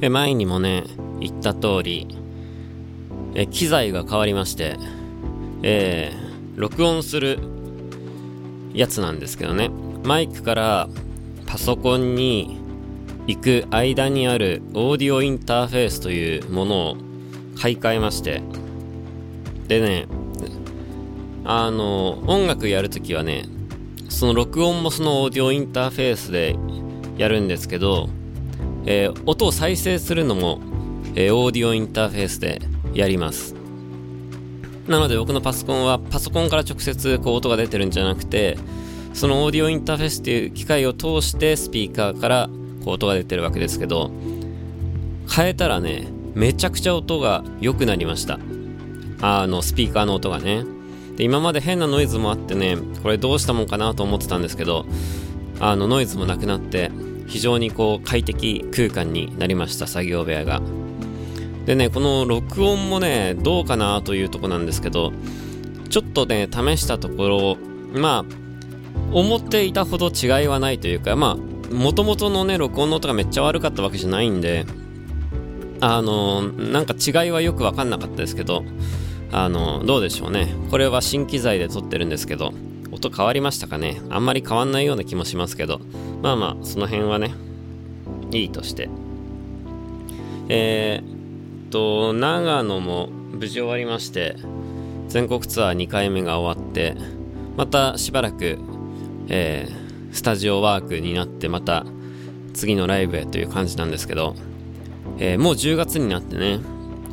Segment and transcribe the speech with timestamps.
[0.00, 0.84] え前にもね、
[1.20, 2.08] 言った通り、
[3.34, 4.76] え機材が変わりまして、
[5.62, 7.38] えー、録音する
[8.72, 9.70] やつなんですけどね、
[10.04, 10.88] マイクから
[11.46, 12.58] パソコンに
[13.26, 16.96] 行く間にあるオーディオインターフェースというものを
[17.56, 18.42] 買い替えまして、
[19.68, 20.06] でね、
[21.44, 23.44] あの、音楽やるときはね、
[24.08, 26.56] その録音もそのオーディオインターフェースで
[27.16, 28.08] やるんですけど、
[28.86, 30.60] えー、音を再生するのも、
[31.14, 32.60] えー、オーディオインターフェースで
[32.92, 33.54] やります。
[34.88, 38.58] なので僕のパソコンはパソコンから直接こう音が出てるんじゃなくて、
[39.14, 42.50] そのオーディオインターフェースっていう機械を通してスピーカーから
[42.84, 44.10] こう音が出てるわけですけど、
[45.34, 48.38] 変えたらね、めちゃくちゃ音が良くなりました。
[49.22, 50.64] あの、スピーカーの音がね。
[51.16, 54.84] で、今まで変なノイズもあってね、これどうしたもんかなと思ってたんですけど、
[55.60, 56.90] あの、ノイズもなくなって、
[57.26, 60.60] 非常にこう快適空間になりました作業部屋が。
[61.66, 65.12] でねこの録音もねどうかなというとこなんですけど
[65.88, 67.56] ちょっとね試したとこ
[67.94, 68.24] ろまあ
[69.12, 74.66] 思っていたほど違いはないというかまあもともとのね録音の音がめっちゃ悪かったわけじゃないんで
[75.80, 78.62] あのなんか違いはよく分かんなかったですけど
[79.32, 80.54] あのどうでしょうね。
[80.70, 82.52] これは新機材で撮ってるんですけど
[82.94, 84.00] 音変わりましたかね？
[84.08, 85.80] あんまり変わんないような気もしますけど。
[86.22, 87.34] まあまあその辺はね
[88.30, 88.88] いいとして。
[90.48, 94.36] えー、っと長野も無事終わりまして
[95.08, 96.96] 全国ツアー2回目が終わって
[97.56, 98.58] またしばらく、
[99.28, 101.84] えー、スタジオワークになってまた
[102.52, 104.34] 次のライブへという感じなんですけど、
[105.18, 106.60] えー、もう10月になってね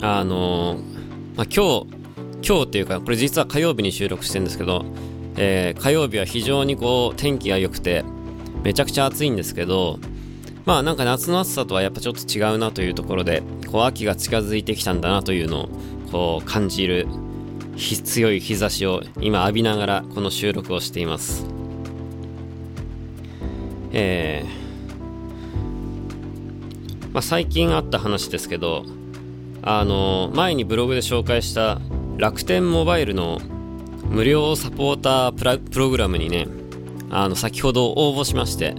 [0.01, 1.87] あのー、まあ、今日
[2.47, 4.85] 今日っていうかこれ実は火曜日に収録してるんですけど
[5.37, 8.03] えー、火曜日は非常にこう天気が良くて
[8.63, 9.99] めちゃくちゃ暑いんですけど
[10.65, 13.41] まあなんか夏の暑さとはやっぱちょっと違うなというところで
[13.71, 15.69] こう秋が近づいてきたんだなというのを
[16.11, 17.07] こう感じる
[17.77, 21.45] 強い日差しを今浴びながらこの収録をしています。
[23.93, 28.85] えー、まあ、最近あった話ですけど
[29.61, 31.81] あの前にブログで紹介した
[32.17, 33.41] 楽天モバイルの
[34.11, 36.47] 無料サポータープログラムにね、
[37.09, 38.75] あの、先ほど応募しまして、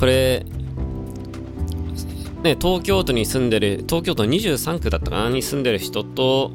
[0.00, 0.44] これ、
[2.42, 6.52] ね、東京都に住んでる、東京都23区だったかなに住んでる人と、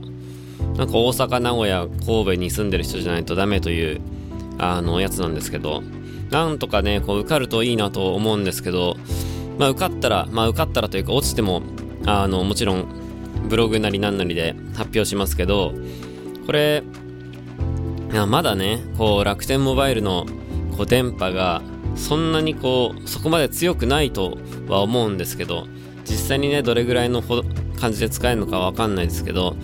[0.75, 4.01] なんか大阪、名古屋、神戸に住んでる人じゃないとダメという、
[4.57, 5.83] あの、やつなんですけど、
[6.31, 8.97] なんとかね、こう受かるといいなと思うんですけど、
[9.59, 11.61] まあ受かったら、まあ受かったらというか落ちても、
[12.07, 12.87] あの、もちろん、
[13.49, 15.73] ブログなりなんなりで発表しますけど、
[16.47, 16.81] これ、
[18.13, 20.27] いやまだねこう楽天モバイルの
[20.77, 21.63] こう電波が
[21.95, 24.37] そんなにこうそこまで強くないと
[24.67, 25.65] は思うんですけど
[26.05, 27.23] 実際にねどれぐらいの
[27.75, 29.55] 感じで使えるのかわかんないですけど、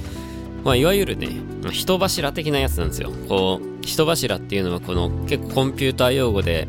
[0.64, 1.30] まあ、いわゆるね
[1.72, 3.12] 人柱的なやつなんですよ。
[3.28, 6.68] こう人柱っていうのはこの結構コンピューター用語で、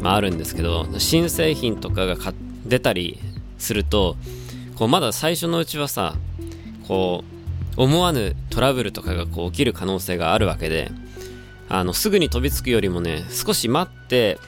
[0.00, 2.16] まあ、あるんですけど新製品とかが
[2.64, 3.18] 出たり
[3.58, 4.14] すると
[4.76, 6.14] こうまだ最初のうちはさ
[6.86, 7.24] こ
[7.76, 10.92] う思わぬトラブルとかがこう起きる可能性があるわけで
[11.68, 14.38] あの、すぐに飛びつくよりもね、少し待って、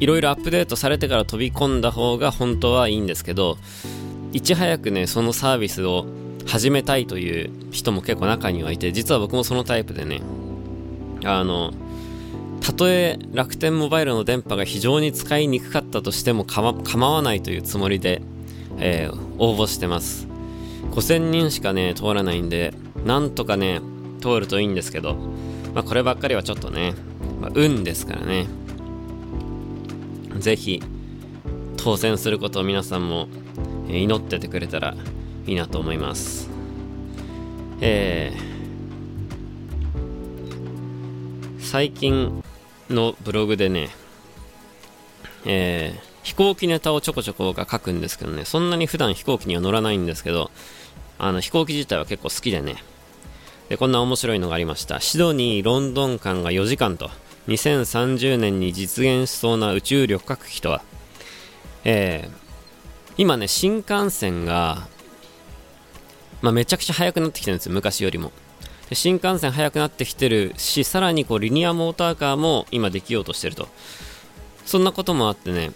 [0.00, 3.58] いろいろアップデートされてから飛び込んだ方が本当はいいんですけど、
[4.32, 6.06] いち早くね、そのサービスを
[6.46, 10.22] 始めたいという人も結構中にはいて、実は僕もそのタイプでね、
[11.24, 11.72] あの、
[12.60, 18.22] たとえ楽天モバイルの電波が非常に使いにくかったとしても構わないというつもりで、
[18.78, 20.26] えー、応募してます。
[20.90, 22.72] 5000人しかね、通らないんで、
[23.04, 23.80] なんとかね、
[24.20, 25.16] 通るといいんですけど、
[25.74, 26.94] まあ、こればっかりはちょっとね、
[27.40, 28.46] まあ、運ですからね。
[30.38, 30.82] ぜひ、
[31.76, 33.28] 当選することを皆さんも、
[33.88, 34.94] 祈っててくれたら
[35.46, 36.48] いいなと思います。
[37.80, 42.42] えー、最近
[42.88, 43.90] のブログでね、
[45.44, 50.50] えー、飛行機ネタをちょこちょこが書くんですけどね、そんなに普段飛行機には乗らないんですけど、
[51.18, 52.76] あの飛行機自体は結構好きでね、
[53.68, 55.00] で、こんな面白いのがありました。
[55.00, 57.10] シドニー・ロンドン間が4時間と、
[57.48, 60.82] 2030年に実現しそうな宇宙旅客機とは、
[61.84, 62.34] えー、
[63.16, 64.88] 今ね、新幹線が、
[66.42, 68.32] まあ、めちゃくちゃ速くなってきてるんですよ、昔よりも。
[68.92, 73.68] 新幹線速くなってきてるし、さらにこうリニアモーターカーも今できようとしてると。
[74.66, 75.72] そんなこともあってね、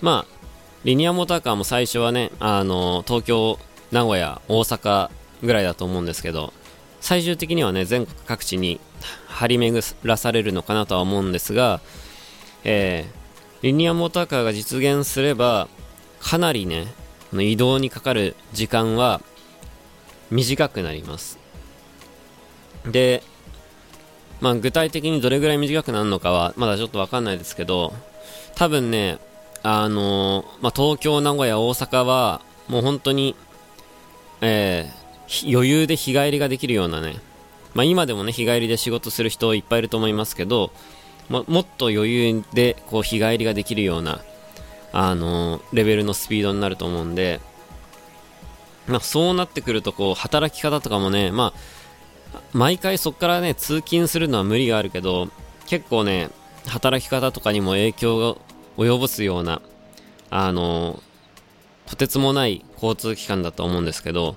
[0.00, 0.36] まあ、
[0.84, 3.58] リニアモーターカーも最初はね、あの、東京、
[3.92, 5.10] 名古屋、大阪
[5.42, 6.52] ぐらいだと思うんですけど、
[7.00, 8.80] 最終的にはね、全国各地に
[9.28, 11.80] 張り巡らされるのかなとは思うんですが、
[12.64, 15.68] えー、リニアモーターカーが実現すれば、
[16.20, 16.86] かなりね、
[17.32, 19.20] 移動にかかる時間は
[20.30, 21.38] 短くなります。
[22.90, 23.22] で
[24.40, 27.92] まあ具体的にどれぐらい短くなるのかはまだちょっとわかんないですけど
[28.54, 29.18] 多分ね
[29.62, 33.34] あのー、まあ、東京、名古屋、大阪はもう本当に、
[34.40, 35.05] えー、
[35.44, 37.16] 余裕で日帰りができるようなね、
[37.74, 40.72] まあ、今でもね日帰りで仕事する人いっぱいいると思いますけど
[41.28, 44.20] ももっと余裕でこう日帰りができるような
[44.92, 47.40] あのレベルのスピードになると思うんで、
[48.86, 51.52] まあ、そうなってくるとこう働き方とかもね、ま
[52.34, 55.28] あ、毎回そこからね通勤するのは無理があるけど
[55.66, 56.30] 結構ね
[56.66, 58.40] 働き方とかにも影響を
[58.76, 59.60] 及ぼすような
[60.30, 61.02] あの
[61.86, 64.36] とてつもない交通機関だと思うんですけど、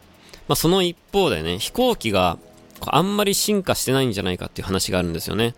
[0.50, 2.38] まあ、その一方でね飛行機が
[2.86, 5.56] あんまり進化してないんじゃないかっていう話があるんですよね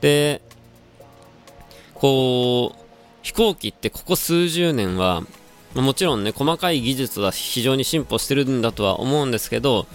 [0.00, 0.42] で
[1.94, 2.78] こう
[3.22, 5.22] 飛行機ってここ数十年は
[5.74, 9.86] ま、もちろんね、細かい技術は非常に進歩してるんだとは思うんですけど、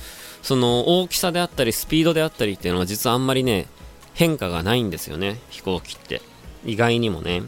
[0.41, 3.67] その大きさであったりスピードであったりっていうのは実はあんまりね、
[4.13, 6.21] 変化がないんですよね、飛行機って。
[6.65, 7.43] 意外にもね。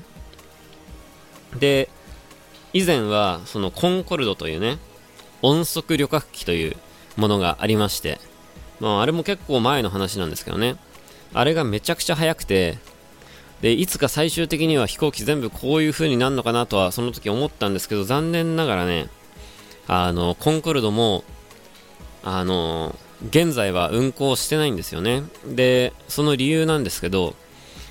[1.57, 1.89] で、
[2.73, 4.77] 以前はそのコンコルドというね、
[5.41, 6.75] 音速旅客機という
[7.17, 8.19] ものがありまして、
[8.79, 10.77] まああれも結構前の話なんですけどね、
[11.33, 12.77] あれがめちゃくちゃ速くて、
[13.61, 19.09] でいつか最終的には飛行機全部こういう風になるのかなとはその時思ったんですけど残念ながらね
[19.87, 21.23] あのコンコルドも
[22.23, 22.95] あの
[23.29, 25.23] 現在は運行してないんですよね。
[25.47, 27.35] でその理由なんですけど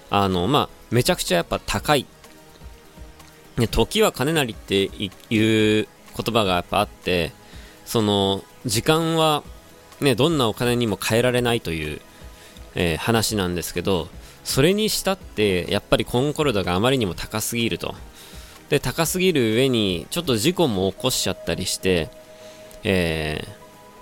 [0.09, 2.07] あのまあめちゃくちゃやっぱ高い、
[3.57, 5.89] ね、時は金なりっていう言
[6.33, 7.33] 葉がやっぱあって
[7.85, 9.43] その時間は
[10.01, 12.01] ねどんなお金にも変えられないという、
[12.75, 14.09] えー、話なんですけど
[14.45, 17.95] それにしたってやっぱりコンコルドがあまりにも高すぎると。
[18.69, 22.11] で高すぎる上にちょっと事故も起こしちゃったりして、
[22.83, 23.45] え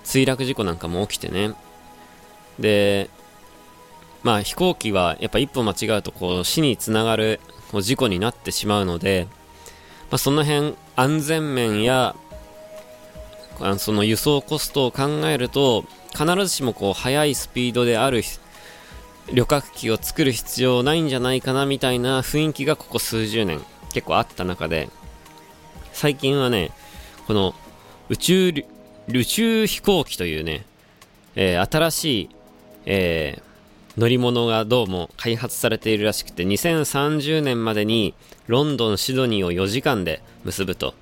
[0.03, 1.55] ー、墜落事故なんかも起きてね。
[2.59, 3.11] で
[4.23, 7.41] まあ飛行機はやっぱ一歩間違うとこう死につながる
[7.71, 9.29] こう事故になってしまうので、
[10.11, 12.17] まあ、その辺安全面や
[13.61, 18.23] あその輸送コストを考えると必ずしもこう速いスピードである
[19.33, 23.61] 旅客機を作る必要ないんじゃないかなみたいな雰囲気がここ数十年
[23.93, 24.89] 結構あった中で
[25.93, 26.73] 最近はね
[27.27, 27.55] この
[28.09, 28.65] 宇宙
[29.09, 30.65] 宇宙飛行機というね、
[31.37, 32.31] えー、新しい、
[32.87, 38.15] えー、乗り物がどうも開発されているらしくて2030年までに
[38.47, 40.95] ロンドンシドニーを4時間で結ぶと。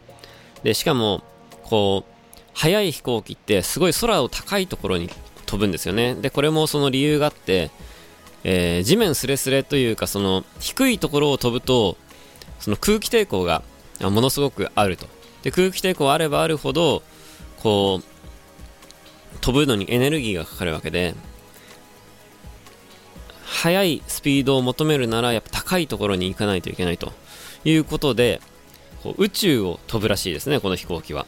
[0.62, 1.24] でしかも
[1.64, 2.11] こう
[2.54, 5.10] 速い飛行機ってすごい空を高いところに
[5.46, 6.14] 飛ぶんですよね。
[6.14, 7.70] でこれもその理由があって
[8.44, 11.96] えー、地面すれすれというかその低いところを飛ぶと
[12.58, 13.62] その空気抵抗が
[14.00, 15.06] ものすごくあると。
[15.42, 17.02] で空気抵抗あればあるほど
[17.62, 21.14] こう飛ぶのにエネルギーがかかるわけで
[23.44, 27.12] 速いスピードを求めるならやっぱ高いところに行かないといけないと
[27.64, 28.40] いうことで
[29.02, 31.26] こう宇宙を飛ぶらしいですねこの飛行機は。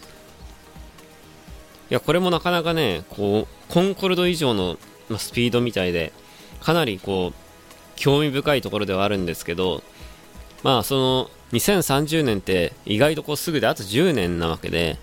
[1.94, 4.78] いやこれもなかなかねこうコンコルド以上の、
[5.08, 6.12] まスピードみたいで
[6.60, 7.34] かなりこう
[7.94, 9.84] 興味深いところではあるんですけど
[10.64, 14.98] まあその2030年って意外とこうすぐであと10年なわけで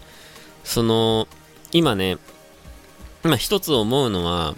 [0.65, 1.29] その
[1.71, 2.17] 今ね
[3.23, 4.55] 今一つ思うのは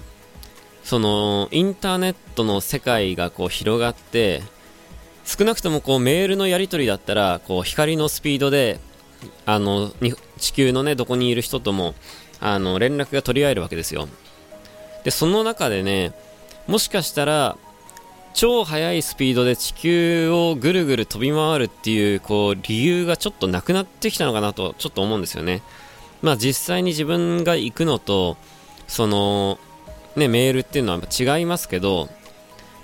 [0.83, 4.41] そのインターネットの世界がこう広がって
[5.23, 8.79] 少なくともこうメールのやり取りだったらこう光のスピードで
[9.45, 9.91] あの
[10.37, 11.95] 地球のねどこにいる人とも
[12.39, 14.07] あの連絡が取り合えるわけですよ
[15.03, 16.13] でその中でね
[16.67, 17.57] もしかしたら
[18.33, 25.61] 超速いスピードで地球をぐるぐる飛び回るっていうこう理由がちょっとなくなってきたのかなとちょっと思うんですよね。
[26.21, 28.37] まあ実際に自分が行くのと
[28.87, 29.59] その
[30.15, 32.09] ねメールっていうのは違いますけど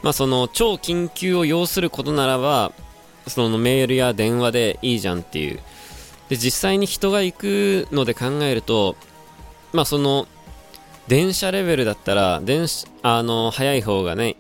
[0.03, 2.72] まあその超緊急を要することならば
[3.27, 5.60] そのメールや電話でいいじゃんっていう
[6.29, 8.95] で実際に人が行くので考えると
[9.74, 10.27] まあその
[11.09, 12.67] 電車レベルだったら、電
[13.01, 14.36] あの、速い方がね、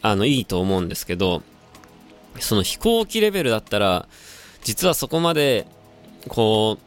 [0.00, 1.42] あの、いいと思うんですけど、
[2.38, 4.06] その飛行機レベルだったら、
[4.62, 5.66] 実はそこまで、
[6.28, 6.82] こう、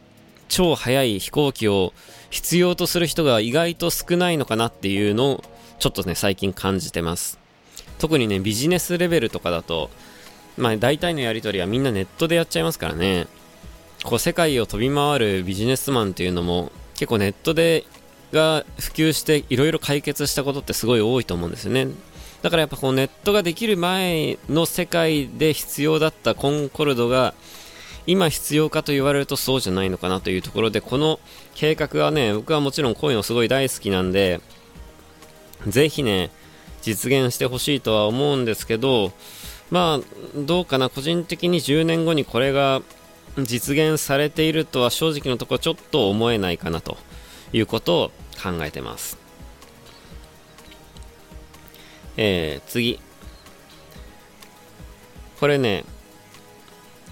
[0.47, 1.91] 超速い飛行機を
[2.29, 5.43] 必要とする人が意外と少ないのかなっていうのを、
[5.77, 7.37] ちょっとね、最近感じてます。
[7.99, 9.89] 特にね、ビジネスレベルとかだと、
[10.55, 13.27] まあ大体のやり取りはみんなネットでやっちゃいますからね。
[14.07, 17.83] こう世界を飛び回るビジネスマンっていうのも結構ネットで
[18.31, 21.89] が普及していろいろ解決したことってすごい多いと思うんですよね。
[22.41, 27.33] だからやっぱこうネットができる前の世界で必要だったコンコルドが
[28.05, 31.19] 今必要かと言われるとそうじゃないのかなというところで、この
[31.53, 34.39] 計画はね、僕はもちろんこういうのすごい大好きなんで、
[35.67, 36.31] ぜひね、
[36.81, 39.11] 実現してほしいとは思うんですけど、
[39.69, 42.81] まあ、どうかな、個人的に10年後にこれが
[43.43, 46.97] 実現されているとは正直のところちょっと思えないかなと
[47.53, 49.17] いうことを考えてます。
[52.17, 52.99] えー、次。
[55.39, 55.85] これね、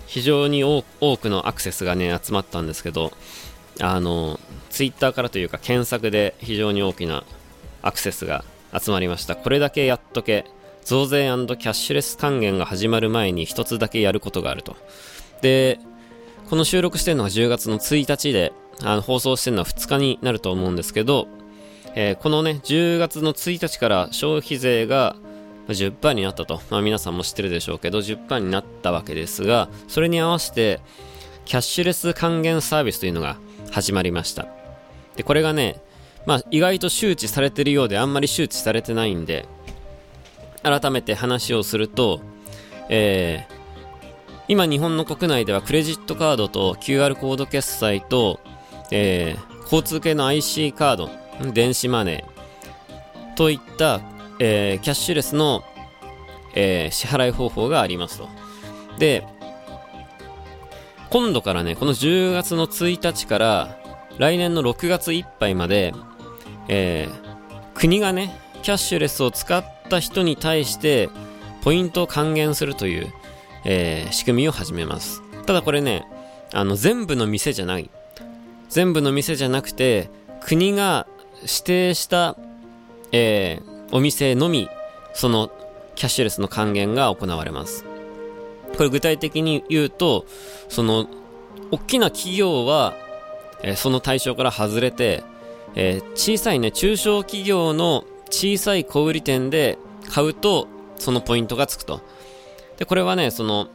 [0.08, 0.84] 非常に多
[1.18, 3.12] くのアクセスがね、集まったんですけど、
[3.80, 4.40] あの、
[4.70, 7.24] ツイッターからというか検索で非常に大きな
[7.82, 8.44] アクセスが
[8.78, 9.36] 集まりました。
[9.36, 10.46] これだけやっとけ、
[10.84, 14.76] 増税キャッシュレス還元が始まる前に一つだけやることがあると。
[15.42, 15.80] で、
[16.50, 21.28] この収録してるのが10月の1日で、あの放送してるのは2日になると思うんですけど、
[21.96, 25.16] えー、このね、10月の1日から消費税が
[25.68, 26.62] 10%になったと。
[26.70, 30.82] まあ皆さんも知ってるでしょうけど、10%になったわけですが、それに合わせて、
[31.46, 33.38] キャッシュレス還元サービスというのが
[33.72, 34.48] 始まりました。
[35.16, 35.82] で、これがね、
[36.26, 39.48] まあ意外と周知されてるようであんまり周知されてないんで、
[40.62, 42.22] 改めて話をすると、
[42.90, 43.65] えー、
[44.48, 48.40] 今日本の国内ではクレジットカードと QR コード決済と、
[48.92, 51.10] えー、交通系の IC カード、
[51.52, 54.02] 電子マネーといった、
[54.40, 55.64] えー、キャッシュレスの、
[56.54, 58.30] えー、支払い方法がありますと。
[59.00, 59.26] で、
[61.10, 63.78] 今度からね、この10月の1日から
[64.20, 65.92] 来年の6月いっぱいまで、
[66.68, 71.10] えー、国がね、キャッシュレスを使った人に対して
[71.64, 73.12] ポイントを還元するという、
[73.66, 75.22] えー、仕組みを始めます。
[75.46, 76.06] ただこれね、
[76.54, 77.90] あの全部の店じゃない。
[78.70, 80.10] 全部の店じゃなくて、
[80.42, 81.08] 国が
[81.42, 82.38] 指定した、
[83.12, 84.70] えー、お店のみ、
[85.14, 85.52] その
[85.96, 87.86] キャッシュレスの還元が行われます。
[88.78, 90.26] これ具体的に言うと、
[90.70, 91.08] その、
[91.72, 92.94] 大きな企業は、
[93.62, 95.24] えー、その対象から外れて、
[95.76, 99.78] えー、小さいね、中小企業の小さい小売店で
[100.10, 100.68] 買うと、
[100.98, 102.02] そのポイントがつくと。
[102.78, 103.68] で、これはね、その、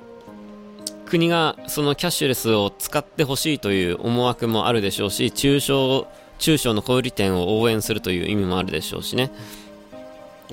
[1.07, 6.07] 国がそのキャッシュレスを使ってほしいという思惑もあるでしょうし、中小、
[6.38, 9.33] 中小の小売店を応援するという意味もあるでしょうしね。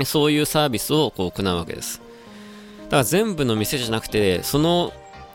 [0.04, 2.01] そういうサービスをこう行うわけです。
[2.86, 4.94] だから全部の店じゃなくて、その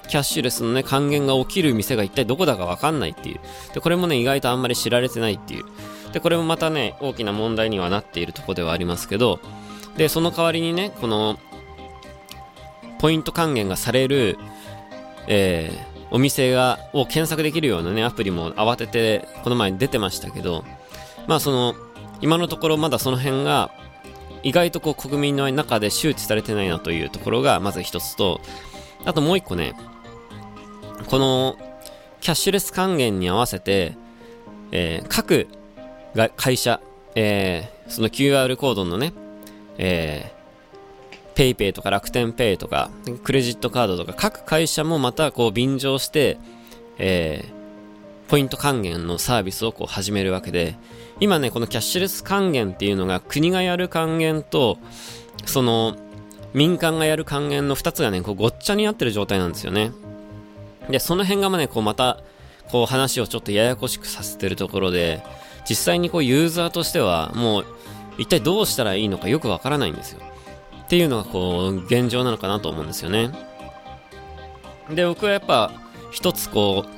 [0.08, 3.40] キャッシュレスのね、還元が起きる店が一体どこだかわかんないっていう。
[3.74, 5.64] で、これもね、意外とあんまり知られてないっていう。
[6.12, 9.40] で、これもまたね、大きな問題にはなっているところではありますけど、
[9.96, 11.38] で、その代わりにね、この、
[13.02, 14.38] ポイント還元がされる、
[15.26, 20.64] えー、お店が、を検索できるようなね、アプリも慌てて、この前に出てましたけど、
[21.26, 21.74] まあその、
[22.20, 23.72] 今のところまだその辺が、
[24.44, 28.40] 意外とこう国民の中で周知されてないなというところがまず一つと、
[29.04, 29.74] あともう一個ね、
[31.08, 31.56] この
[32.20, 33.96] キャッシュレス還元に合わせて、
[34.70, 35.48] えー、各
[36.14, 36.80] が会社、
[37.16, 39.12] えー、その QR コードのね、
[39.76, 40.41] えー、
[41.34, 42.90] PayPay とか楽天 Pay とか、
[43.24, 46.38] クレジットカードとか、各会社もまたこう便乗して、
[46.98, 50.76] えー、ポイント還元のサービスをこう始めるわけで、
[51.20, 54.78] 今ね、このキャッシュレス還元っていうのが国がやる還元と、
[55.46, 55.96] その、
[56.54, 59.92] 民間がやる還元の2つがね、こうごっちゃになってる状態なんですよね。
[60.90, 62.20] で、その辺がまね、こうまた、
[62.70, 65.22] こう話をちょっとややこしくさせてるところで、
[65.68, 67.66] 実際にこうユーザーとしてはもう
[68.18, 70.20] 一体どうしたらいいのかよくわからないんですよ。
[70.92, 73.30] っていうのがこう現状なのかなと思うんですよね。
[74.90, 75.72] で、僕はやっぱ
[76.10, 76.90] 一つこう、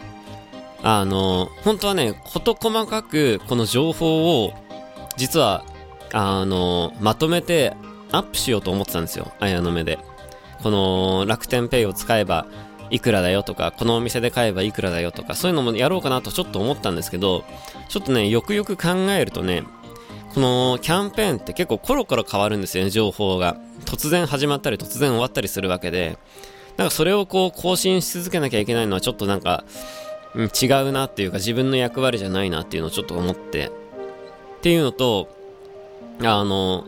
[0.82, 4.52] あの、本当はね、事細かくこの情報を
[5.16, 5.64] 実は
[6.12, 7.76] あの、まとめて
[8.10, 9.30] アップしようと思ってたんですよ。
[9.38, 10.00] 綾の目で。
[10.64, 12.46] この楽天ペイを使えば
[12.90, 17.44] いくらだよとか、このお店で買えばいくらだよとか、そういうのもやろうかなとちょっと思ったんですけど、
[17.88, 19.62] ちょっとね、よくよく考えるとね、
[20.34, 23.56] このキャンペーンって結構コロコロ変わるんですよね、情報が。
[23.84, 26.18] 突然始まったり突然終わったりするわけで、
[26.76, 29.64] なんかそれをこう更新し続けなきゃいけないのはちょっとなんか、
[30.34, 33.66] うん、違うなっていうか自分の役割じゃないなっていうのをちょっと思って。
[33.66, 33.70] っ
[34.60, 35.28] ていうのと、
[36.20, 36.84] あの、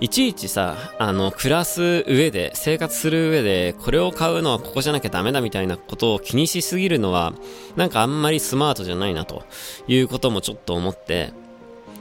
[0.00, 7.34] いちいちさ、あの、暮らす上で、生活する上で、これを買うのはここじゃなきゃダメだみたいなことを気にしすぎるのは、
[7.76, 9.44] なんかあんまりスマートじゃないなと
[9.86, 11.34] いうこともちょっと思って、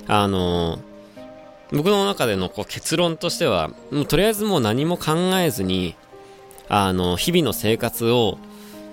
[0.10, 0.80] あの
[1.72, 5.96] 僕の中でのこう結論としては、もうとりあえずもう何も考えずに、
[6.68, 8.40] あの、日々の生活を、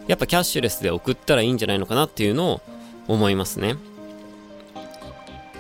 [0.09, 2.61] やっぱキャッシュレスで送ったらいいんじゃないのかなっていうのを
[3.09, 3.77] 思いますね。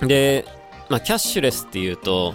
[0.02, 0.44] で、
[0.90, 2.34] まあ、キャッシュレスっていうと、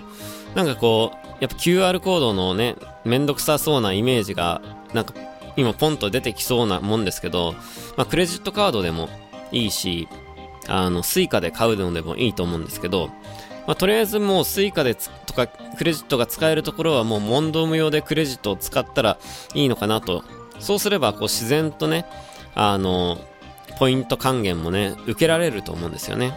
[0.55, 2.75] なんかこう、やっぱ QR コードのね、
[3.05, 4.61] めんどくさそうなイメージが、
[4.93, 5.13] なんか
[5.55, 7.53] 今ポンと出てきそうなもんですけど、
[7.97, 9.09] まあ、クレジットカードでも
[9.51, 10.07] いいし、
[10.71, 13.09] あの、 Suica で買うのでもいいと思うんですけど、
[13.67, 19.17] まあ、とりあえずもう Suica でとかクレジットが使えるところはもう問答無用でクレジットを使ったら
[19.53, 20.23] いいのかなと。
[20.59, 22.05] そうすればこう自然とね、
[22.55, 23.19] あの、
[23.79, 26.33] ポイント還元もね、受けられると思うんですよね。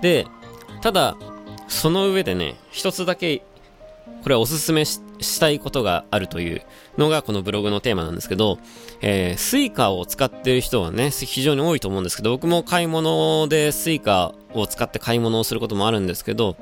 [0.00, 0.26] で、
[0.80, 1.16] ただ、
[1.68, 3.42] その上でね、一つだけ
[4.22, 6.62] これはおすすめしたいことがあるという
[6.98, 8.58] のがこのブログのテーマなんですけど、
[9.00, 16.56] えー、 Suica を使っている人はね、非常に多いと思うんですけど、僕も買い物で Suica を使って買い物をすることもあるんですけど、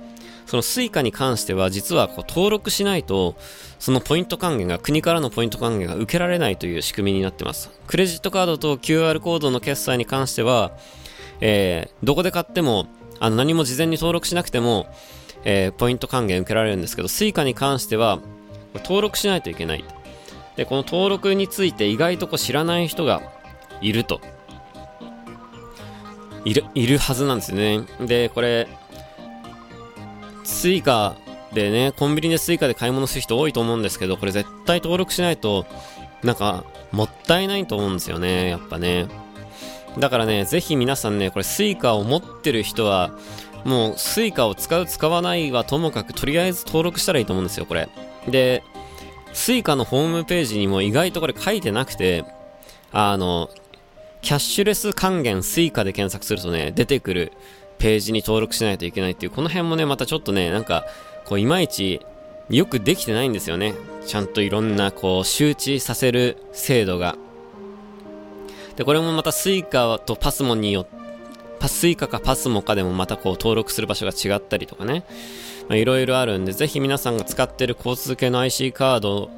[0.47, 3.37] その Suica に関しては実はこう登録しないと、
[3.79, 7.71] そのポイント還元が、国からのポイント還元が受けられないという仕組みになってます。
[7.87, 10.73] クレジットカードと QR コードの決済に関しては、
[11.41, 12.87] えー、どこで買っても、
[13.21, 14.87] あの何も事前に登録しなくても、
[15.45, 18.21] えー、ポイント還元受けられるんですけど、Suica に関しては、
[18.75, 19.85] 登録しないといけない。
[20.59, 23.23] で、この登録について意外とこう知らない人が
[23.81, 24.21] いると。
[26.45, 27.83] いる、いるはずなんですよね。
[28.01, 28.67] で、これ、
[30.43, 31.15] Suica
[31.53, 35.65] でね、コンビニで Suica で買い物する人多いと思うんですけど、これ絶対登録しないと、
[36.25, 39.07] なんか、もったいないと思うんですよね、やっぱね。
[39.97, 43.13] だからね、ぜひ皆さんね、これ Suica を持ってる人は、
[43.65, 47.89] もう Suica を使う使わないはともかくとりあえず登録したらいいと思うんですよ、これ。
[48.27, 48.65] で、
[49.33, 52.25] Suica のホームページにも意外とこれ書いてなくて、
[52.93, 53.51] あの、
[54.23, 57.33] キャッシュレス還元 Suica で検索するとね、出てくる
[57.79, 60.85] ページに登録しないといけないっていう、この辺もね、またちょっとね、なんか、
[61.25, 62.01] こう、いまいち
[62.51, 63.75] よくできてないんですよね。
[64.07, 67.17] ちゃんといろんな、こう、周知させる制度が。
[68.77, 70.99] で、これもまた Suica と PASMO によって
[71.59, 75.05] パスイカかパスモかでもまたこう登録する場所が違ったりとかね。
[75.71, 79.31] いろいろあるんで、ぜひ皆さんが使ってる交通系の IC カード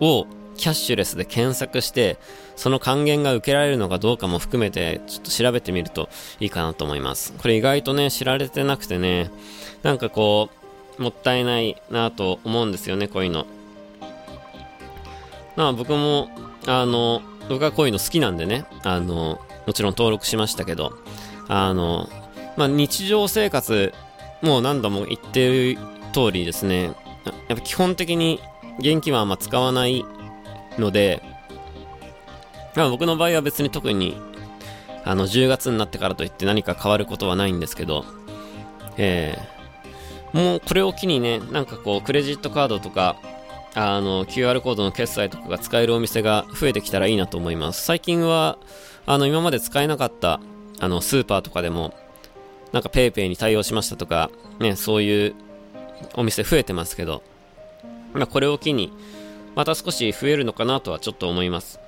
[0.00, 2.18] をキャッシュレスで検索して、
[2.56, 6.08] その還元が受けられるのかどうかも含めて、ちょっと調べてみると
[6.40, 7.32] いいかなと思います。
[7.38, 9.30] これ意外とね、知られてなくてね、
[9.82, 10.50] なんかこ
[10.98, 13.46] う、もったいないなと思うんですよね、こういうの。
[15.56, 16.28] まあ僕も、
[16.66, 20.92] あの、僕はこういうの好きなんでね、あの、もちろん登録しましたけど、
[21.48, 22.08] あの、
[22.56, 23.92] まあ、日常生活、
[24.42, 25.78] もう何度も言ってる
[26.12, 26.94] 通りですね、やっ
[27.48, 28.40] ぱ基本的に
[28.78, 30.04] 現金はあんま使わない
[30.78, 31.22] ので、
[32.74, 34.16] ま、僕の場合は別に特に、
[35.04, 38.04] あの、10月になってからといって何か変わることはないんですけど、
[38.96, 43.16] えー、もうこれを機にね、なんかこう、クレジットカードとか、
[43.74, 47.84] あの、QR コードの決済とかが使えるお店が増えてきたらいいなと思います。
[47.84, 48.58] 最近は、
[49.06, 50.40] あの、今まで使えなかった
[50.80, 51.94] あの、スーパーとかでも、
[52.72, 55.34] なんか PayPay に対応しましたとか、ね、そういう
[56.14, 57.22] お店増えてますけど、
[58.14, 58.92] まあ、これを機に、
[59.54, 61.78] また少し増えるのかなとはちょっと思います。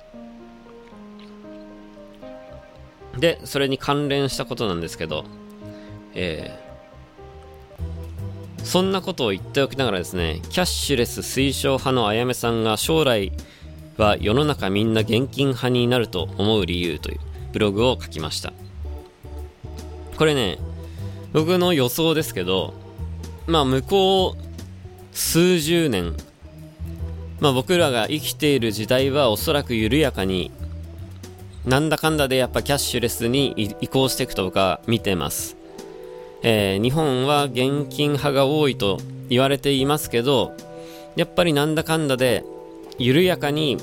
[3.17, 5.25] で、それに関連したことなんですけど、
[6.13, 13.31] えー、そんなことを言っておきながらですね、キャッシュレス推奨派のあやめさんが将来
[13.97, 17.19] は世の中みんな現金派になると思う理由という
[17.53, 18.53] ブログを書きました。
[20.17, 20.57] これね、
[21.35, 22.73] 僕の予想ですけど、
[23.45, 24.45] まあ向こう
[25.11, 26.15] 数十年、
[27.41, 30.49] まあ僕らが生きている時代はおそらく緩やかに、
[31.65, 35.57] なんだかんだでやっぱキャッシュレスに移行していくとか見てます。
[36.41, 40.55] えー、日本は現金派が多いと言われていますけど、
[41.17, 42.45] やっぱりなんだかんだで
[42.97, 43.75] 緩やかに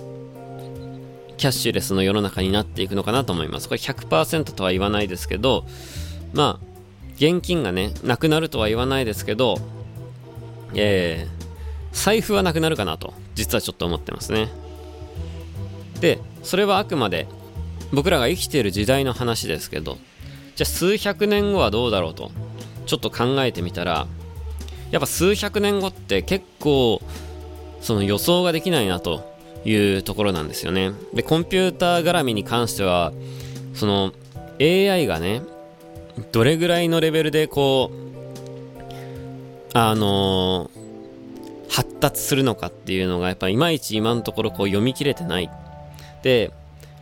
[1.37, 3.69] キャッシュレスの世の中になっていくのかなと思います。
[3.69, 5.67] これ100%とは言わないですけど、
[6.33, 6.72] まあ、
[7.23, 9.59] 現金がね、なくなるとは言わないですけど、
[10.75, 11.47] えー、
[11.93, 14.49] 財布はなくなるかなと、実はちょっと思ってますね。
[16.01, 17.29] で、それはあくまで
[17.93, 19.99] 僕らが生きている時代の話ですけど、
[20.57, 22.33] じゃあ数百年後はどうだろうと、
[22.87, 24.09] ちょっと考えてみたら、
[24.91, 27.01] やっぱ数百年後って結構、
[27.83, 29.33] その予想ができないなと
[29.65, 30.91] いうところなんですよね。
[31.15, 33.13] で、コンピューター絡みに関しては、
[33.75, 34.13] その
[34.61, 35.43] AI がね、
[36.33, 38.03] どれぐらいのレベルでこう、
[39.75, 45.51] あのー、発達するのかっていうのがやっぱいまいち今のところこう読み切れてない。
[46.23, 46.53] で、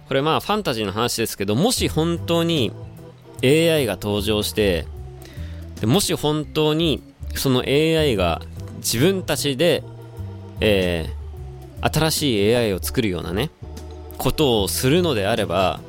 [0.09, 2.73] これまあファンタジーの話ですけど、もし本当に
[3.43, 4.87] AI が登場して、
[5.81, 7.03] でもし本当に
[7.35, 8.43] その AI が
[8.79, 9.83] 自分たちで、
[10.61, 13.51] えー、新しい AI を作るようなね、
[14.19, 15.81] ことをするのであれば、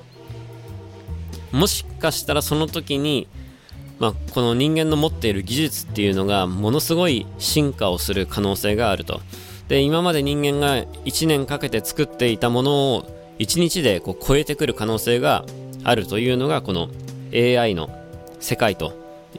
[1.51, 3.27] もしかしたらその時に、
[3.99, 9.21] まあ、この人間の持っている技術っていうのがものすごい進化をする可能性があると。
[9.69, 15.45] で今まで人間が1年かけて作っていたものを1日でこう超えてくる可能性が
[15.85, 16.89] あるというのがこの
[17.33, 17.89] AI の
[18.41, 18.93] 世界と、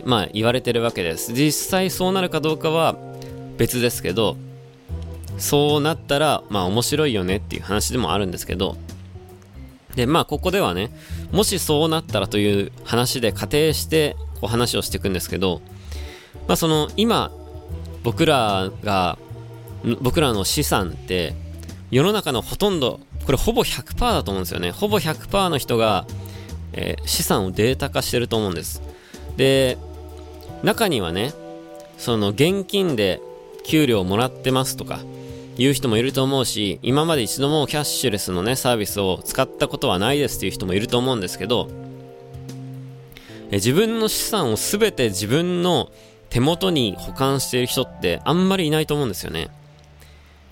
[0.07, 2.97] まあ、言われてるわけです実際そうなるかどうかは
[3.59, 4.37] 別ですけど
[5.37, 8.77] そうなったらまあ面白いよねっていう話でもあるんですけど
[9.95, 10.91] でまあここではね
[11.33, 15.63] もしそうなったらという話で仮定してこう話をしていくんですけど
[16.47, 17.31] まあその今
[18.03, 19.19] 僕らが
[20.01, 21.35] 僕らの資産って
[21.91, 24.71] 世の中のほとんどこれほぼ100%だと思うんですよね。
[24.71, 26.07] ほぼ100%の人が、
[26.73, 28.83] えー、資産をデータ化してると思うんです。
[29.37, 29.79] で
[30.63, 31.33] 中にはね
[31.99, 33.21] その現金で
[33.65, 35.01] 給料をもらってますとか
[35.59, 41.69] いう人もいると思うし今まで一度もキャッシュレスのねサービスを使ったことはないですっていう人もいると思うんですけど
[43.53, 45.91] え自分の資産を全て自分の
[46.31, 49.51] 手元に保管している人ってあんまりいないと思うんですよね。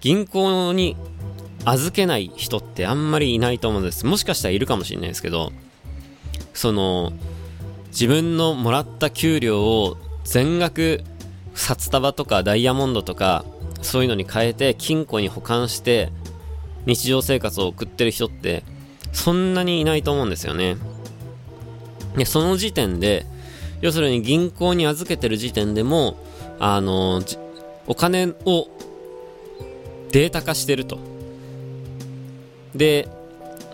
[0.02, 0.96] 銀行に
[1.64, 4.04] 預けない人ってあんまりいないと思うんです。
[4.04, 5.52] もしかしたらいるかもしれないですけど
[6.52, 7.12] その
[7.88, 11.02] 自分のもらった給料を全額
[11.54, 13.46] 札束とかダイヤモンドとか
[13.82, 16.10] そういうのに変えて金庫に保管して
[16.86, 18.62] 日常生活を送ってる人って
[19.12, 20.76] そんなにいないと思うんですよね。
[22.16, 23.26] でその時点で
[23.80, 26.16] 要するに銀行に預けてる時点でも
[26.58, 27.22] あの
[27.86, 28.68] お金を
[30.12, 30.98] データ化してると。
[32.74, 33.08] で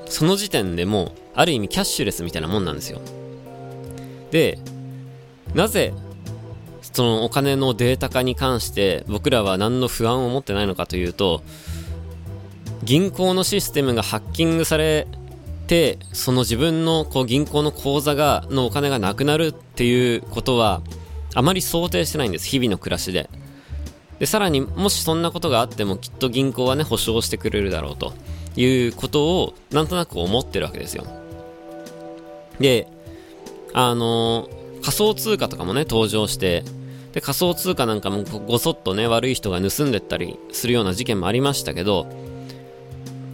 [0.07, 3.01] その時点でもある意味キャッシュレスみたいなもんなんですよ。
[4.31, 4.59] で
[5.55, 5.93] なぜ
[6.97, 11.43] そのお金のデータ化に関して僕らは何の不安を持ってないのかというと
[12.85, 15.07] 銀行のシステムがハッキングされ
[15.67, 20.81] てその自分のこう銀行の口座がのお金がなくなるっていうことは
[21.35, 22.49] あまり想定してないんです。
[22.49, 23.29] 日々の暮らしで。
[24.19, 28.15] でさらにもしそんなことがあってもきっと銀行はね保証してくれるだろうと。
[28.59, 31.05] いうことをなんとなく思ってるわけですよ。
[32.59, 32.89] で
[33.75, 34.49] あの、
[34.81, 36.65] 仮想通貨とかもね登場して
[37.17, 42.07] で仮想通貨なんかもごそっとね悪い人が盗んでったりするような事件もありましたけど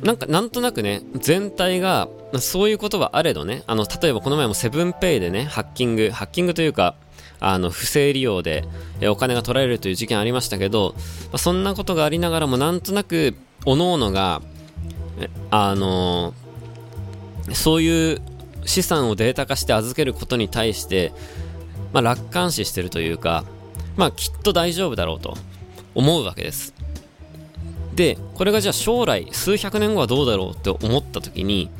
[0.04, 6.94] なんかなんとなくね全体がそういうことはあれどねあの例えばこの前もセブンペイでねハッキングハッキングというか
[7.40, 8.62] あの不正利用で
[9.00, 10.94] えお金が取られるという事件ありましたけど、
[11.32, 14.42] まそんなことがありながらもなんとなく各々が
[15.50, 16.34] あの
[17.52, 18.22] そういう
[18.64, 21.12] 資産をデータ化して預けることに対して、
[21.92, 23.44] まあ、楽観視してるというか
[23.96, 25.36] まあきっと大丈夫だろうと
[25.94, 26.74] 思うわけです。
[27.94, 31.70] で、これがじゃあ将来数百年後はどうだろうって思った時に、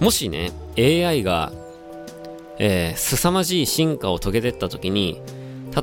[0.00, 1.52] もしね、AI が、
[2.58, 5.20] えー、凄まじい進化を遂げてった時に、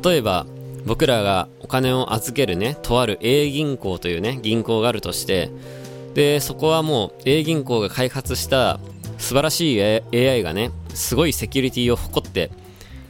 [0.04, 0.46] 例えば
[0.86, 5.52] 僕らがお金を預けるね、とある A 銀行というね、銀行があるとして、
[6.14, 8.80] で、そこはもう A 銀行が開発した
[9.18, 12.52] 素晴らしい AI がね、すごいセキュリティを誇って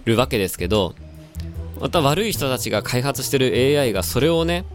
[0.06, 0.94] るわけですけど、
[1.82, 4.66] また悪い人たちが開発してる AI がそれをね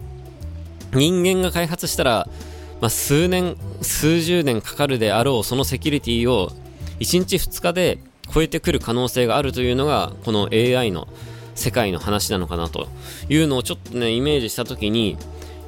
[0.93, 2.27] 人間が開発したら、
[2.81, 6.51] まあ、数年数十年かかるであろうそのセキュリティを
[6.99, 7.97] 1日2日で
[8.33, 11.07] 超えてくる可能性があるというのがこの AI の
[11.55, 12.87] 世界の話なのかなと。
[13.29, 15.17] いうのをちょっとねイメージした時に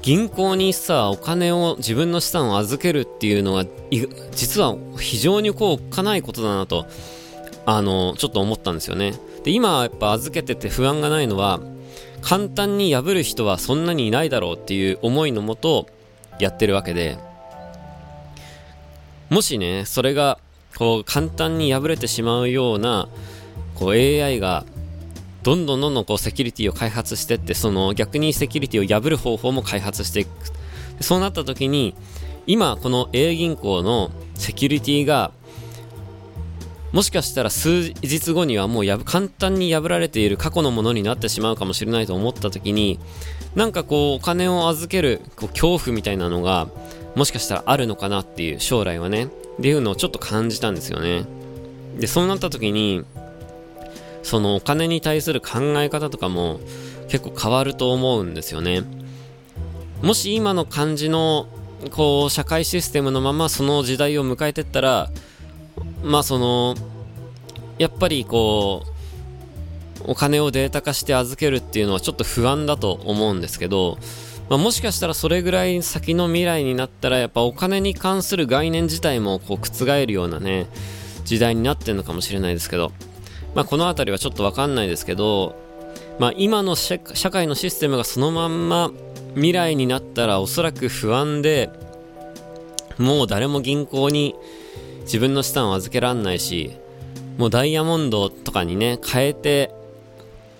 [0.01, 3.65] 銀行にさお金を自分の資産を預けるっていうのは
[4.31, 6.85] 実は非常にこうおっかないことだなと
[7.65, 9.13] あのちょっと思ったんですよね。
[9.49, 11.59] で今やっぱ預けてて不安がないのは
[12.21, 15.87] 簡単に破る人はそんなにいないだろうっていう思いのもと
[16.39, 17.17] やってるわけで
[19.31, 20.37] もしねそれが
[20.77, 23.09] こう簡単に破れてしまうような
[23.73, 24.65] こう AI が
[25.41, 30.29] どんどんどんどんこうセキュリティを開発してってその逆にセキュリティを破る方法も開発していく。
[31.01, 31.95] そうなった時に
[32.45, 35.31] 今この A 銀行のセキュリティが
[36.91, 42.99] もしかしたら数日後にはもうや簡単に破られている過去のものになってしまうかもしれないと思った時に
[43.55, 46.67] なんかこうお金を預けるこう恐怖みたいなのが
[47.15, 49.27] もしかしたらあるのかなっていう将来はねっ
[49.61, 51.25] ていうのをちょっと感じたんですよね。
[51.99, 53.03] でそうなった時に
[54.23, 56.59] そのお金に対する考え方とかも
[57.07, 58.83] 結構変わると思うんですよね。
[60.01, 61.47] もし今の感じの
[61.91, 65.09] こう社会システムのままその時代を迎えてったら
[66.03, 66.75] まあその
[67.77, 73.97] やっぱりこうお金をデータ化して預けるっていうのはちょっと不安だと思うんですけど、
[74.49, 80.67] まあ、もしかしたらそれぐらい先の未来になったらやっぱお金に関する概念自体もこう覆るようなね
[81.25, 82.91] 時代になってるのかもしれないですけど、
[83.55, 85.55] まあ、この辺りはちょっとわかんないですけど、
[86.17, 88.91] まあ、今の社会のシステムがそのまんま
[89.35, 91.69] 未来になったらおそらく不安で
[92.97, 94.35] もう誰も銀行に
[95.09, 96.77] 自分の資産を預けらんないし
[97.39, 99.71] もうダイヤモンドとかにね変えて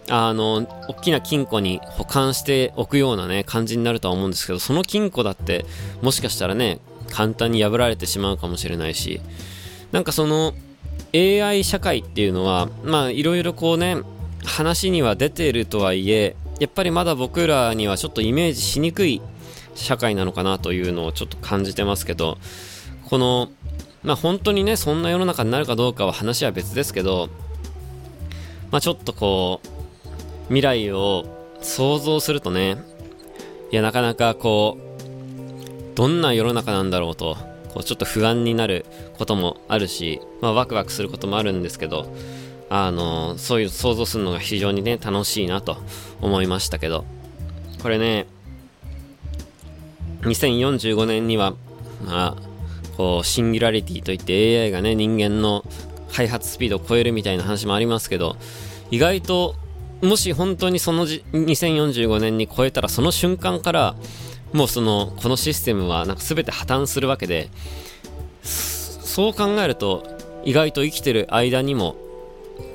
[0.10, 5.66] あの大きな金庫に保管しておくようなね感じになるとは思うんですけどその金庫だって
[6.02, 6.80] もしかしたらね
[7.12, 9.22] 簡単に破られてしまうかもしれないし
[9.92, 10.54] なんかその
[11.14, 13.98] AI 社会っていうのはまあいろいろこうね
[14.44, 19.22] 話には出てるとはいえやっぱりまだ僕らにはちょっとイメージしにくい
[19.76, 22.38] 社会なのかなというのをちょっと感じてますけど
[23.10, 23.50] この
[24.04, 27.30] まあ本当にねそんな世の中になるかどうかは話は別ですけど
[28.72, 29.68] まあちょっとこう
[30.48, 31.26] 未来を
[31.62, 32.78] 想像するとね
[33.72, 37.36] いやなかなかこうどんな世の中なんだろうと
[37.74, 38.86] こうちょっと不安になる
[39.18, 42.12] こともあるし、まあ、ワクワクすることもあるんですけど
[42.70, 45.78] あのそういう想像するのが非常にね楽しいなと
[46.22, 47.06] 思いましたけど
[47.82, 48.28] これね
[50.22, 51.54] 2045年には
[52.06, 52.49] まあ
[53.00, 55.64] こうシンギュラリティといって AI がね人間の
[56.12, 58.36] 開発スピードを超えるみたいな話もありますけど
[58.92, 59.56] 意外と
[60.02, 63.96] もし本当にそのじ2045年に超えたらその瞬間から
[64.52, 67.50] もうそのこのシステムはなんか全て破綻するわけで
[68.44, 70.06] そう考えると
[70.44, 71.96] 意外と生きてる間にも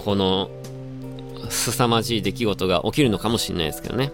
[0.07, 0.49] この
[1.51, 4.11] 凄まじい出来事が起きるのかもしれないですけどね、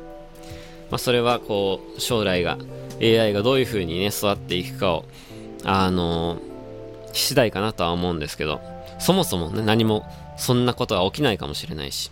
[0.91, 2.59] まあ、それはこう将来が
[3.01, 5.05] AI がどういう風にね育っていくかを
[5.65, 6.39] あの
[7.13, 8.61] 次第かなとは思うんですけど
[8.99, 12.11] そもそもね何もそんなことは起きないかもしれないし。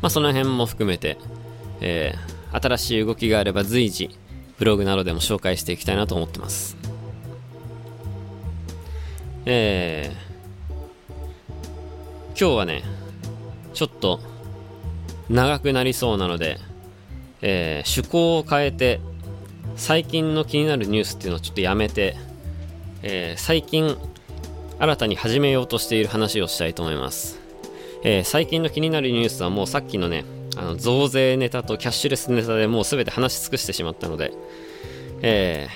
[0.00, 1.18] まあその辺も含めて、
[1.80, 4.10] えー、新しい動きがあれば随時
[4.58, 6.76] ブログなどでも紹介していきたいなと思ってます。
[9.46, 12.82] えー、今日はね
[13.72, 14.20] ちょっと
[15.28, 16.58] 長くなりそうなので、
[17.40, 19.00] えー、趣向を変えて
[19.80, 22.14] 最近の気になるニュースっていうのをちょっとやめて、
[23.02, 23.96] えー、最近
[24.78, 27.40] 新たに始めようとしている話をしたいと思います、
[28.04, 30.26] えー、最近の気になるニュースはもうさっきのね
[30.58, 34.34] あの増税ネタとキャッシュレスネタでもう全て話し尽くしてしまったので、
[35.22, 35.68] え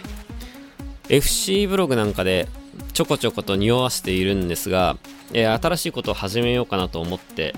[1.05, 2.47] ー、FC ブログなんかで
[2.93, 4.99] ちょこちょこと匂わせているんですが、
[5.33, 7.55] えー、新しいことを始めようかなと思って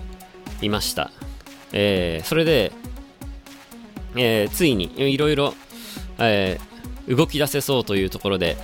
[0.63, 1.11] いました。
[1.73, 2.71] えー、それで、
[4.15, 5.53] えー、ついにいろいろ、
[6.19, 6.59] え
[7.09, 8.57] 動き出せそうというところで、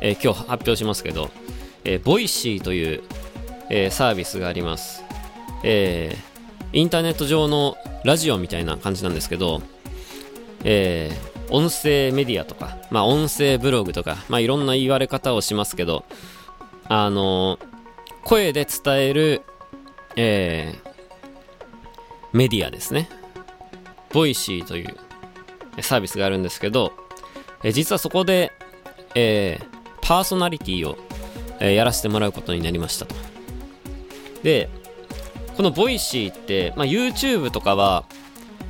[0.00, 1.30] え今日発表しますけど、
[1.84, 3.02] えー、 Voicy という、
[3.68, 5.04] えサービスがあります。
[5.62, 6.16] え
[6.72, 9.62] インターネット上のラジオみたいな感じなんですけど、
[10.64, 11.10] え、
[11.50, 16.04] 音声メディアとか、まあ、音声ブログとか、まあ、いろんな言われ方をしますけど、
[16.88, 17.58] あの、
[18.24, 19.42] 声で伝える、
[20.16, 20.74] え、
[22.32, 23.08] メディアですね。
[24.12, 24.96] Voicy という
[25.80, 26.92] サービスがあるんですけど、
[27.62, 28.52] え実はそこで、
[29.14, 29.66] えー、
[30.00, 30.98] パーソナリティを、
[31.60, 33.14] え、やらせてもらうことになりましたと。
[34.42, 34.68] で、
[35.56, 38.04] この Voicy って、まあ、YouTube とかは、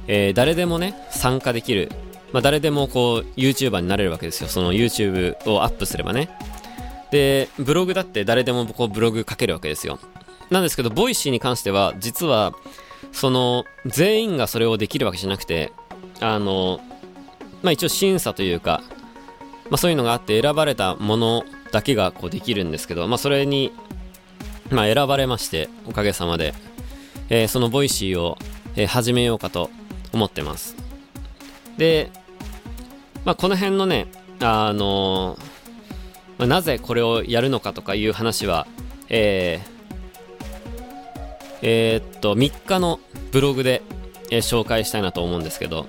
[0.09, 1.91] えー、誰でもね、参加できる。
[2.33, 4.49] まあ、誰でもこう、YouTuber になれるわけですよ。
[4.49, 6.31] その YouTube をアップすればね。
[7.13, 9.99] で、ブログだって誰でもこうブログ書けるわけですよ。
[10.51, 12.53] なんですけど、 Voicy に関しては、実は、
[13.13, 15.73] その、全員がそれをできるわけじゃなくて、
[16.21, 16.81] あの、
[17.62, 18.83] まあ一応審査というか、
[19.70, 23.73] まあそういうのがあって選ばれたものだけがこうできるんですけど、まあそれに、
[24.70, 26.55] まあ選ばれまして、おかげさまで、
[27.29, 28.38] えー、その Voicy を、
[28.77, 29.70] えー、始めようかと
[30.12, 30.77] 思ってます。
[31.77, 32.11] で、
[33.25, 34.07] まあこの辺のね、
[34.40, 35.40] あのー、
[36.38, 38.66] まあ、なぜこれをやるのかとかいう話は、
[39.11, 39.81] えー、
[41.62, 42.99] えー、っと、3日の
[43.31, 43.83] ブログで、
[44.31, 45.87] えー、紹介したいなと思うんですけど、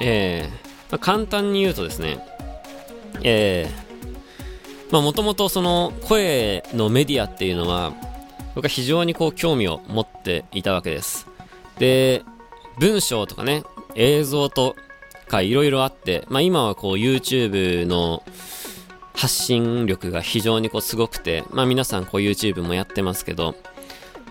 [0.00, 0.63] えー、
[0.94, 2.24] まあ、簡単に言うとですね、
[3.24, 7.92] えー、まあもともとその声のメディアっていうのは、
[8.54, 11.26] 僕は非常にこう興味を持っていたわけです。
[11.80, 12.22] で、
[12.78, 13.64] 文章とかね、
[13.96, 14.76] 映像と
[15.26, 18.22] かいろいろあって、まあ今はこう YouTube の
[19.14, 23.56] 発信力が非常にこうすごくて、まあ皆さんこう YouTube もやってますけど、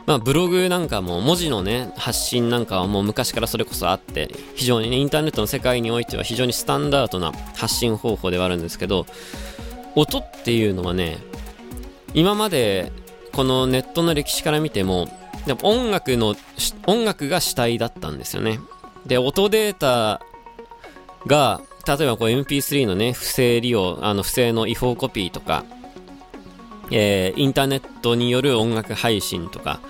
[0.05, 9.05] まあ、ブログなんかも文字のね、発信なんかはもう昔からそれこそあって、非常にね、インターネットの世界においては非常にスタンダードな発信方法ではあるんですけど、
[9.95, 11.17] 音っていうのはね、
[12.13, 12.91] 今まで
[13.31, 15.07] このネットの歴史から見ても、
[15.45, 16.35] でも音楽の、
[16.85, 18.59] 音楽が主体だったんですよね。
[19.05, 20.21] で、音データ
[21.27, 25.65] が、例えばこう MP3 のね、不正利用、あの不正の違法コピーとか、
[26.93, 29.81] えー、インターネットによる音楽配信とか、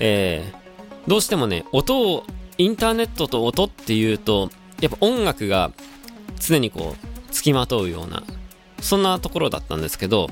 [0.00, 2.24] えー、どうしてもね、音を、
[2.56, 5.72] インターネットと音っていうと、やっぱ音楽が
[6.40, 8.22] 常にこう付きまとうような
[8.80, 10.28] そんなところだったんですけど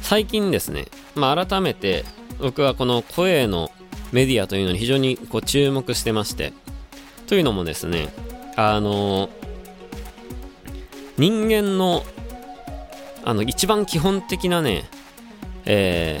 [0.00, 2.04] 最近ですね、まあ、改めて
[2.40, 3.70] 僕はこの声の
[4.12, 6.52] メディアというのに非常にこう注目してまして
[7.26, 8.08] というのもですね
[8.56, 9.28] あの
[11.18, 12.02] 人間の
[13.24, 14.84] あの一番基本的なね
[15.66, 16.20] え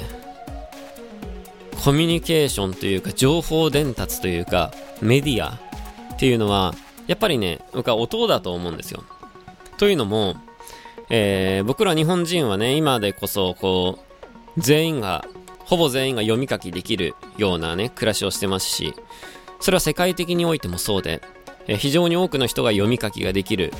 [1.72, 5.58] ー、コミュニケーションというか情報伝達というかメディア
[6.14, 6.74] っていうのは
[7.06, 9.04] やっぱりね僕は音だと思うんですよ。
[9.78, 10.36] というのも、
[11.10, 13.98] えー、僕ら日本人はね今でこそこ
[14.56, 15.24] う全員が
[15.64, 18.94] ほぼ全員が読み書きできるようなね暮らしをしてますし
[19.60, 21.22] それは世界的においてもそうで、
[21.66, 23.72] えー、非常に多くの人が読み書きができる、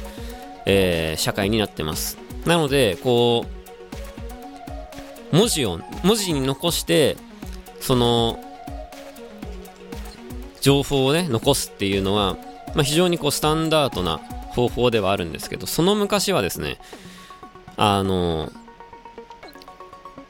[0.66, 2.18] えー、社会になってます。
[2.46, 3.62] なのでこう
[5.33, 7.16] 文字を文字に残して
[7.81, 8.38] その
[10.61, 12.37] 情報をね残すっていうのは、
[12.75, 16.79] まあ、非常にこうスタンダードな方法ではあるんですけどその昔はですね
[17.77, 18.53] あの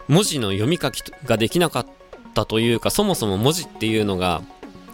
[0.09, 1.87] 文字の読み書きができなかっ
[2.35, 4.43] たというかそもそも文字っていうのが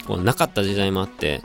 [0.07, 1.43] こうなかった時代もあって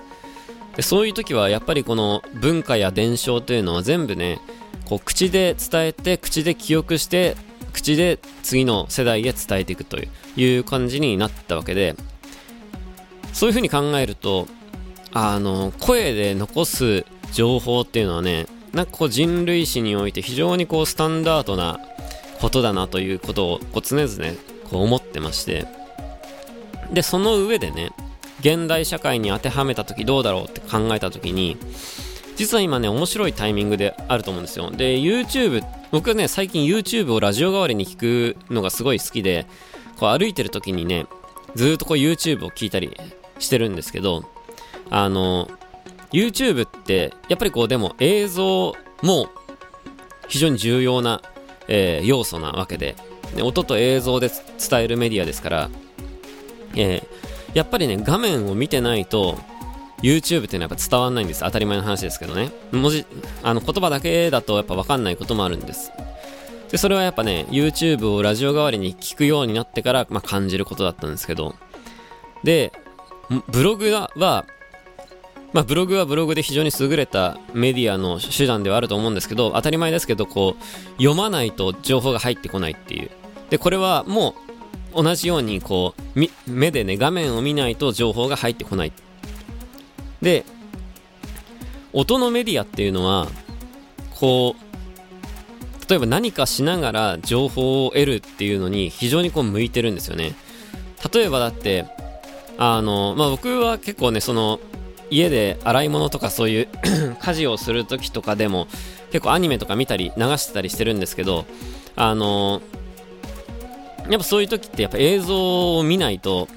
[0.75, 4.39] でそういう時はやっぱりこの文化や伝承というのは全部ね
[4.85, 7.35] こう口で伝えて口で記憶して
[7.73, 9.97] 口で次の世代へ伝えていくと
[10.37, 11.95] いう感じになったわけで
[13.33, 14.47] そういうふうに考えると
[15.11, 21.79] あの声で残す情報っていうのはねなんかこう人類史において非常にこうスタンダードな
[22.39, 24.07] ことだなということをこう常々
[24.69, 25.67] こう思ってまして
[26.91, 27.91] でその上でね
[28.39, 31.57] 現代社会に当てはめた時どうだろうって考えた時に
[32.35, 34.71] 実は今ね面白いタイミングであると思うんですよ。
[34.71, 39.47] で YouTube 僕はね最近 YouTube をラジオ代わりに聞くのがすごい好きで
[39.97, 41.05] こう歩いてる時にね
[41.55, 42.97] ずっとこう YouTube を聞いたり
[43.39, 44.25] してるんですけど
[44.89, 45.47] あの
[46.11, 49.29] YouTube ってやっぱりこうでも映像も
[50.27, 51.21] 非常に重要な
[51.67, 52.95] えー、要素なわけで
[53.35, 55.69] で音と映像で伝えるメディアですから、
[56.75, 59.39] えー、やっぱりね画面を見てないと
[60.03, 63.05] YouTube っていうのはやっぱ伝わんないんです当たり前の話ですけどね文字
[63.41, 65.91] あの言葉だけだとやっぱ分かんないこともあるんです
[66.69, 71.55] でそれはやっぱね YouTube をラジオ代わりに聞くようになってから、まあ、感じることだったんですけど
[72.43, 72.71] で
[73.49, 74.45] ブログは
[75.53, 80.63] まあ、ブログはブログで非常に優れたメディアの手段ではあると思うんですけど、当たり前ですけど、こう、
[80.97, 83.11] 読まないと情報が入ってこないっていう。
[83.51, 84.33] で、これはも
[84.95, 88.91] う、同じように、こう、目でね、画面を見ないと情報が入ってこない。
[90.23, 90.45] で、
[91.91, 93.27] 音のメディアっていうのは、
[94.15, 100.33] こう、例えば何かしながら情報を得るっていうのに非常にこう向いてるんですよね。
[101.13, 101.85] 例えばだって、
[102.57, 104.59] あの、まあ、僕は結構ね、その、
[105.09, 106.67] 家で洗い物とかそういう
[107.21, 108.67] 家事をする時とかでも
[109.11, 111.45] 結構アニメとか見たり流してたりしてるんですけど
[111.95, 112.61] あの、
[114.09, 116.47] やっぱそういう時ってやっぱ映像を見ないと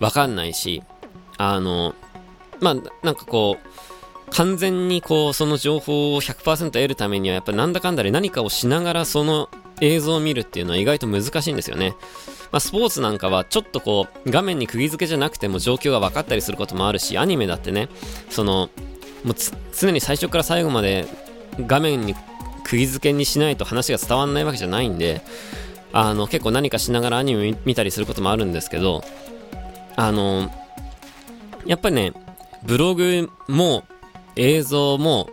[0.00, 0.82] わかんないし
[1.36, 1.94] あの
[2.62, 11.94] まあなんかこう完全にこうその情報を100%得るためにはやっぱなんだかんだで何かをしながらその映像を見るっていうのは意外と難しいんですよね。
[12.52, 17.88] まあ、スポーツなんかはちょっとこう画面に釘付けじゃなくても状況が分かったりすることもあるしアニメだってね
[18.28, 18.68] その
[19.24, 19.34] もう
[19.74, 21.06] 常に最初から最後まで
[21.66, 22.14] 画面に
[22.64, 25.22] 釘付けにしないと話が伝わらないわけじゃないんで
[25.94, 29.02] あの結構何かしながらアニメ見たりすることもあるんですけど
[29.96, 30.50] あの
[31.64, 32.12] やっぱりね
[32.64, 33.84] ブログも
[34.36, 35.30] 映像も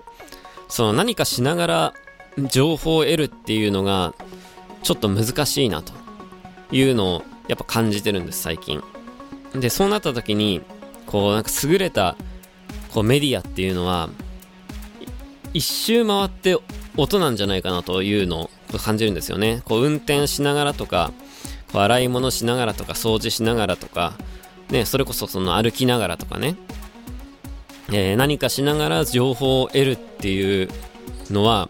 [0.68, 1.94] その何かしながら
[2.50, 4.13] 情報を得るっていうのが
[4.84, 5.94] ちょっと難しいなと
[6.72, 8.84] いうのをやっぱ感じてるんです最近。
[9.54, 10.62] でそうなった時に
[11.08, 12.15] こうなんか優れた
[12.94, 14.10] こうメディアっていうのは
[15.54, 16.56] 一周回って
[16.98, 19.62] 音なんじゃないかなというのを感じるんですよね。
[19.66, 21.12] こう運転しながらとか
[21.72, 24.14] こう洗い物しながらとか掃除しながらとか
[24.70, 26.56] ねそれこそその歩きながらとかね。
[27.92, 30.70] えー、何かしながら情報を得るっていう
[31.32, 31.68] のは、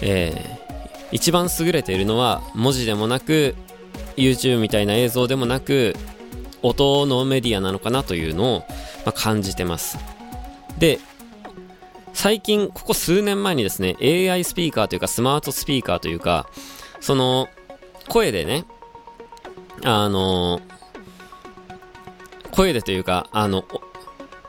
[0.00, 3.54] えー、一番優れているのは文字でもなく
[4.16, 5.94] YouTube みたいな映像でもなく
[6.62, 8.58] 音のメディアなのかなというのを、
[9.04, 9.98] まあ、感じてます。
[10.78, 10.98] で
[12.12, 16.48] 最近ここ数年前にですね AI スピーカーというかスマートスピーカーというか
[17.00, 17.48] その
[18.08, 18.64] 声でね
[19.82, 20.60] あの
[22.52, 23.64] 声でというかあの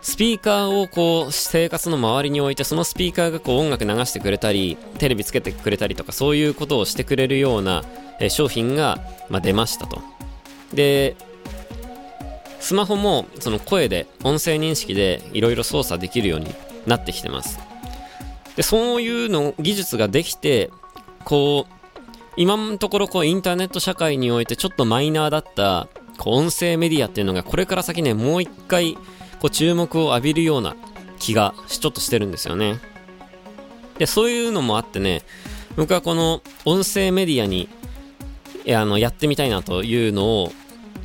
[0.05, 7.83] スピーカーをこう生活の周りに置いてそのスピーカーがこう音楽流してくれたりテレビつけてくれたりとかそういうことをしてくれるような、
[8.19, 8.99] え商品が、
[9.31, 10.03] まあ、出ましたと。
[10.75, 11.15] で
[12.59, 16.53] スマホもその声で音声認識でいろいろ操作できるように
[16.85, 17.59] なってきてます。
[18.55, 20.69] でそういうの技術ができて
[21.23, 21.73] こう
[22.37, 25.87] 今のところこうインターネット社会においてちょっとマイナーだった
[26.19, 28.99] こう音声メディアっていうのがこれから先ねもう一回
[29.39, 30.75] こう注目を浴びるような
[31.19, 32.79] 気がちょっとしてるんですよね。
[33.97, 35.21] でそういうのもあってね
[35.77, 37.69] 僕はこの音声メディアに
[38.67, 40.51] あのやってみたいなというのを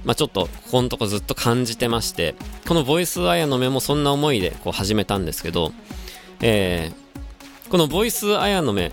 [0.04, 2.34] まあ、ちょっとここのとこずっと感じてまして
[2.66, 5.72] このボイスアヤの目もそんな思いでこう始めたんですけど、
[6.40, 8.92] えー、このボイスアヤの目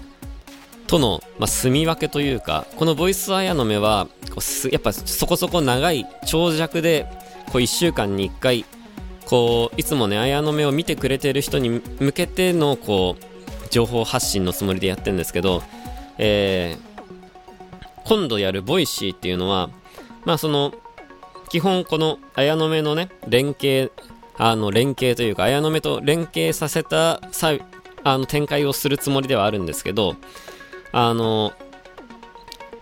[0.87, 7.07] との、まあ、住み分けというかこのボイスアヤの目はこうやっぱそこそこ長い長尺で
[7.47, 8.65] こう1週間に1回
[9.29, 15.61] こういつもね綾の目を見てくれてる人に向けてのこう情報発信のつもりでやってるんですけど、
[16.17, 19.69] えー、今度やる Voicy っていうのは
[20.25, 20.73] まあその
[21.49, 23.91] 基本この綾の目のね、連携、
[24.37, 27.53] あの、連携というか、綾の目と連携させたさ
[28.03, 30.15] あの展開をするつもりではあるんですけど、
[30.91, 31.53] あの、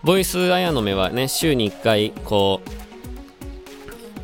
[0.02, 2.85] ボイス綾の目はね、週に1回、こう、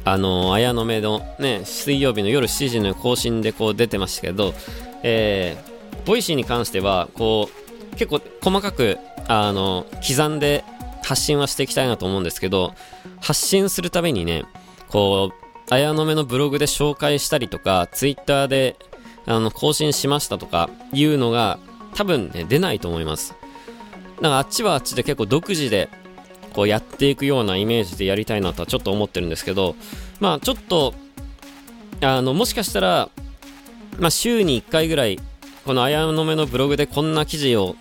[0.05, 4.55] あの、綾の目のね、水曜日の夜7時の更新でこう出てましたけど、
[5.03, 7.49] えー、 Voicy に関しては、こ
[7.93, 8.99] う、結構細かく、
[9.29, 10.65] あの、刻んで
[11.03, 12.75] 発信はしていきたいなと思うんですけど、
[13.21, 14.45] 発信するためにね、
[14.89, 15.43] こう、
[15.73, 18.77] 綾の目のブログで紹介したりとか、ツイッターで、
[19.27, 21.59] あの、更新しましたとか、いうのが、
[21.95, 23.35] 多分ね、出ないと思います。
[24.21, 25.89] だかあっちはあっちで結構独自で、
[26.53, 29.75] こうやっていくようなイメージでやりたいなとはちょっと思ってるんですけど、
[30.21, 30.95] まあちょっと、
[32.01, 33.09] あの、もしかしたら、
[33.99, 35.19] まあ週に1回ぐらい、
[35.65, 37.77] この綾の目のブログでこんな記事を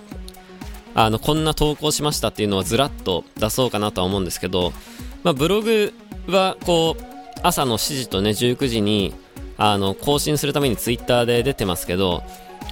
[0.94, 4.74] あの、こんな投稿しましたっていうのをずらっと出そうかなとは思うんですけど、
[5.24, 5.94] まあ、ブログ
[6.28, 7.04] は、こう、
[7.44, 9.14] 朝の7時とね、19時に、
[9.58, 12.24] あの、更新するためにツイッターで出てますけど、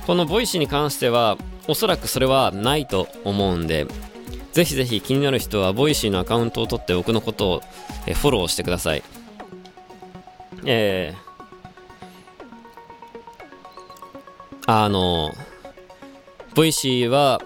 [0.05, 1.37] この Voicy に関しては、
[1.67, 3.87] おそらくそれはないと思うんで、
[4.53, 7.61] ぜひぜひ気になる人は、 Voicy のアカウントを取って僕のことを、
[8.07, 9.03] えフォローしてください。
[10.65, 11.29] えー、
[14.65, 15.33] あの、
[16.55, 17.41] Voicy は、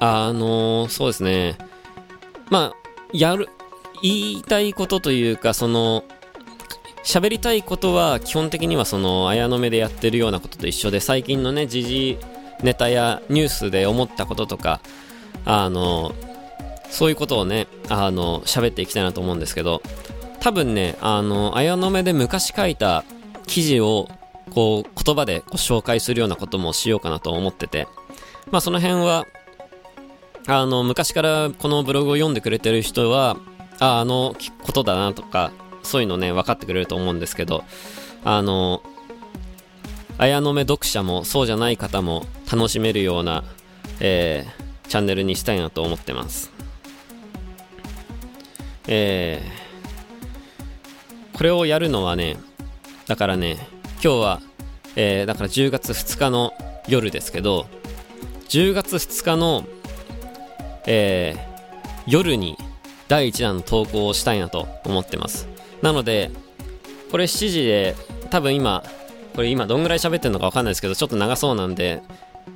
[0.00, 1.56] あの、そうですね。
[2.50, 3.48] まあ、やる、
[4.02, 6.04] 言いたいことというか、その、
[7.04, 12.18] 喋りたいことは基本的にはその、綾の目でやってるようなことと一緒で、最近のね、時事
[12.62, 14.80] ネタやニュースで思ったこととか、
[15.44, 16.14] あの、
[16.90, 19.82] そういうことをね、あの、喋っていきたいなと思うんですけど、
[20.40, 23.04] 多分ね、あの、綾の目で昔書いた
[23.46, 24.08] 記事を、
[24.50, 27.88] こう、言葉でご紹介するようなこともしようかなと思ってて、
[28.50, 29.24] まあその辺は、
[30.46, 33.36] あの、昔からこのブログを読んでくれてる人は、
[33.80, 35.50] あ、あのことだなとか、
[35.82, 37.64] そういうのね、分かってくれると思うんですけど、
[38.24, 38.82] あの、
[40.18, 43.44] 綾の目読者もそうじゃない方も楽しめるような、
[44.00, 46.53] えー、チャンネルにしたいなと思ってます。
[48.86, 52.36] えー、これをやるのはね、
[53.06, 53.68] だからね、
[54.02, 54.40] 今日は、
[54.96, 56.52] えー、だから10月2日の
[56.88, 57.66] 夜ですけど、
[58.48, 59.64] 10月2日の
[60.86, 62.56] えー、夜に
[63.08, 65.48] 第1弾の投稿をしたいなと思ってます。
[65.82, 66.30] なので、
[67.10, 67.94] これ7時で、
[68.30, 68.82] 多分今、
[69.34, 72.02] これ今どんぐらい喋ってるのかわかんないですけど、ちょっと長そうなんで、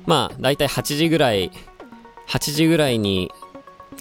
[0.05, 1.51] まあ、だいたい8時ぐらい、
[2.27, 3.31] 8時ぐらいに、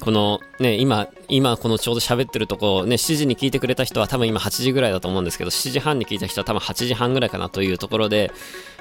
[0.01, 8.31] このね、今、今このちょうど喋ってるとこ、ね、7時に聞いてくれた人は多分今8時ぐらいだと思うんですけど、7時半に聞いた人は多分8時半ぐらいかなというところで、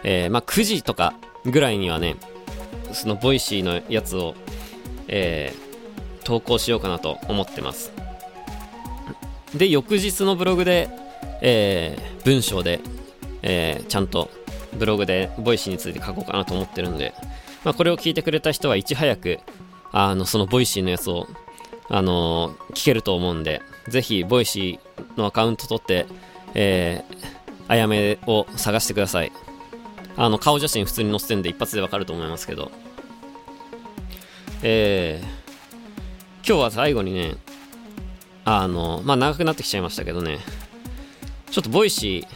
[0.03, 1.13] えー、まあ9時とか
[1.45, 2.15] ぐらいにはね、
[2.93, 4.36] その Voicy のやつを
[5.07, 7.91] えー、投稿しようかなと思ってます。
[9.55, 10.89] で、翌日のブログで、
[11.41, 12.82] えー、文章で、
[13.41, 14.30] えー、ちゃんと
[14.78, 17.13] ブログで Voicy について書こうかなと思ってるんで、
[17.63, 19.39] まあ、これを聞いてくれた人はいち早く、
[19.99, 21.27] あの、その Voicy のやつを、
[21.89, 26.05] あのー、聞けると思うんで、ぜひ、 Voicy のアカウント取って、
[26.53, 27.15] えー、
[27.67, 29.31] あやめを探してください。
[30.15, 32.71] あの、顔写真普通に載せてんで一発でわかると思いますけど、
[34.61, 35.25] えー、
[36.47, 37.35] 今日は最後にね、
[38.45, 40.37] あの、まあ、長くなってきちゃいましたけどね、
[41.49, 42.35] ちょっと Voicy、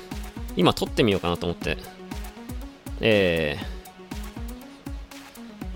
[0.55, 1.77] 今撮ってみようかなと思って、
[3.01, 3.59] え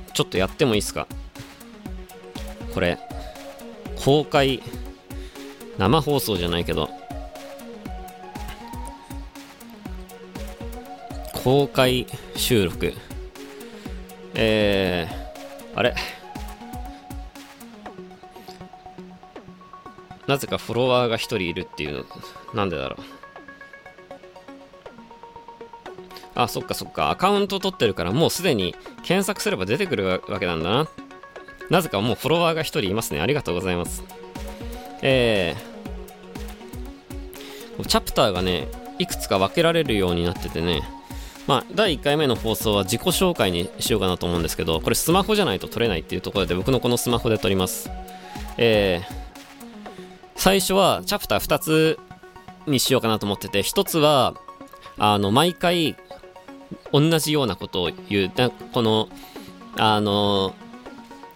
[0.08, 1.06] ー、ちょっとやってもいいですか？
[2.76, 3.00] これ、
[4.04, 4.62] 公開、
[5.78, 6.90] 生放送じゃないけど、
[11.42, 12.06] 公開
[12.36, 12.94] 収録、
[14.34, 15.96] えー、あれ？
[20.28, 22.04] なぜかフォロワーが1人いるっていう、
[22.54, 23.04] なんでだろう。
[26.36, 27.10] あ、そっかそっか。
[27.10, 30.90] アカウント取ってるからもうすでに検索すれば出てくるわけなんだなっ。
[31.70, 33.22] なぜかもうフォロワーが1人いますね。
[33.22, 34.04] ありがとうございます。
[35.02, 38.68] えー、チャプターがね、
[39.00, 40.82] いくつか分けられるようになっててね、
[41.48, 47.90] まあ、第1回目の放送は自己紹介にしようかなと思うんですけど、これスマホじゃないと撮れないっていうところで僕のこのスマホで撮ります。
[48.58, 49.14] えー、
[50.36, 52.00] 最初はチャプター2つ
[52.68, 54.34] にしようかなと思ってて、1つは、
[54.98, 55.96] あの、毎回
[56.92, 58.32] 同じようなことを言う、
[58.72, 59.10] この、
[59.78, 60.56] あの、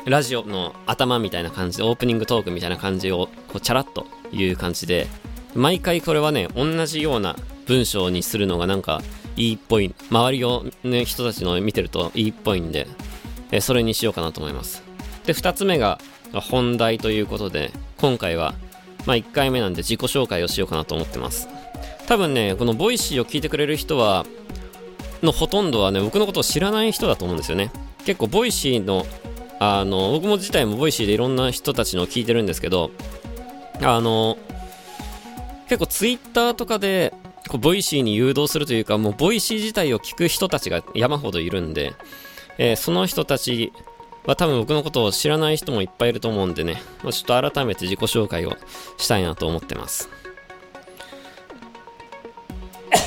[0.09, 5.07] ラジオの頭みたいな感じで、オープニングトークみたいな感じを、こう、チャラッと言う感じで、
[5.55, 7.35] 毎回これはね、同じような
[7.65, 9.01] 文章にするのがなんか
[9.35, 12.87] いいっぽい、周りをね、人たちの見てるといいっぽいんで、
[13.51, 14.83] えそれにしようかなと思います。
[15.25, 15.99] で、2つ目が
[16.33, 18.53] 本題ということで、今回は、
[19.05, 21.47] まあ1回目なんで自己紹介をしようかなと思ってます。
[22.07, 24.25] 多分ね、このボイシーを聞いてくれる人は、
[25.23, 27.71] のほとんどはね、僕のことを知らない人だと思うんですよね。
[28.05, 29.05] 結構ボイシーの、
[29.59, 32.91] あの、僕も自体もボイシーでいろんな人たちのを聞いてるんですけど、
[33.81, 34.37] あの、
[35.67, 37.13] 結構ツイッターとかで、
[37.49, 41.93] こうボイシーに誘導するというか、もうボイシー自体を聞く人たちが山ほどいるんで、
[42.57, 43.73] えー、その人たち
[44.25, 48.55] は多分僕のことを知らない人もいっぱいいると思うんでね、まあ、ちょっと改めて自己紹介を
[48.97, 50.09] したいなと思ってます。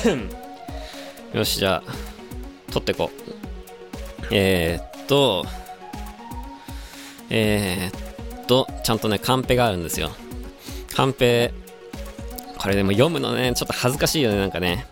[1.33, 1.91] よし、じゃあ、
[2.71, 4.27] 録ってこう。
[4.31, 5.45] えー、っと、
[7.29, 10.11] えー、っと、ちゃんとね、カンペがあるんですよ。
[10.95, 11.53] カンペ、
[12.57, 14.85] これでも読むのね、ちょっと恥ずかしいよね、なんかね。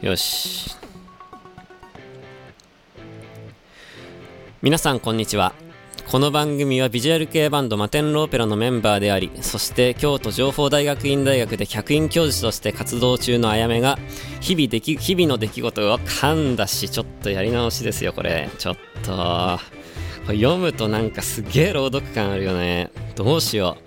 [0.00, 0.76] よし。
[4.60, 5.54] 皆さん、こんにちは。
[6.12, 13.98] この番組はビジュアル系バンドマテンローペラのメンバーであり、そして京都情報大学院大学で客員教授として活動中のあやめが、
[14.40, 18.50] 日々でき、日々の出来事を噛んだし、ちょっとやり直しですよ、これ。
[18.58, 19.58] ちょっと。
[20.28, 22.90] 読むとなんかすげえ朗読感あるよね。
[23.14, 23.82] どうしよう。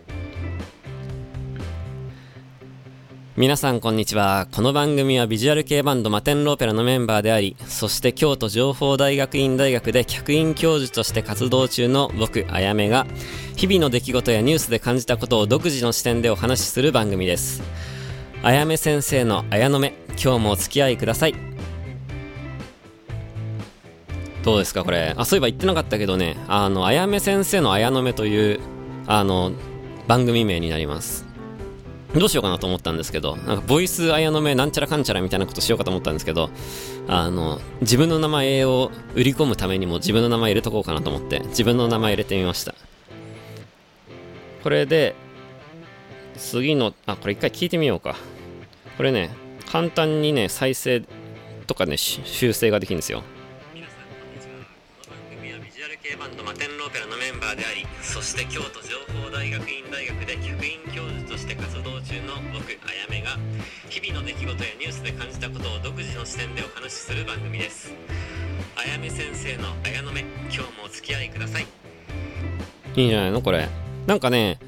[3.38, 4.48] 皆さんこんにちは。
[4.54, 13.06] この番組はビジュアル系バンドマテンローペラのメンバーであり、そして京都情報大学院大学で客員教授として活動中の僕、あやめが、
[13.58, 17.62] 日々の出来事やニュースで感じたことを独自の視点でお話しする番組です。
[18.42, 21.55] あやめ先生のあやのめ、今日もお付き合いください。
[24.46, 25.16] どうですかこれ。
[25.18, 28.60] あ、そういえば言ってなかったけどね、あの、あやめ先生のあやのめという、
[29.08, 29.52] あの、
[30.08, 31.26] 番組名になります。
[32.14, 36.52] どうしようかなと思ったんですけど、なんかボイス綾の目なんちゃらかんちゃらみたいなことしようかと思ったんですけど、
[37.08, 42.76] あの、自分の名前を売り込むためにも自分の名前入れとこうかなと思って、自分の名前入れてみました。
[44.62, 45.16] これで、
[46.38, 48.16] 次の、あ、これ一回聞いてみようか。
[48.96, 49.32] これね、
[49.72, 51.02] 簡単にね、再生
[51.66, 53.24] とかね、修正ができるんですよ。
[56.08, 58.94] 系バンドマテンローペラのメンバーであり、そして京都情
[59.26, 63.40] 報大学院大学で客員教授として活動中の僕あやめが
[63.90, 67.92] 日々の出来事やニュースで感じたことを独自の視点でお話しする番組です。
[68.78, 71.66] あやめ先生のあやのめ今日もお付き合いください。
[72.96, 73.68] いいんじゃないのこれ。
[74.06, 74.60] なんかね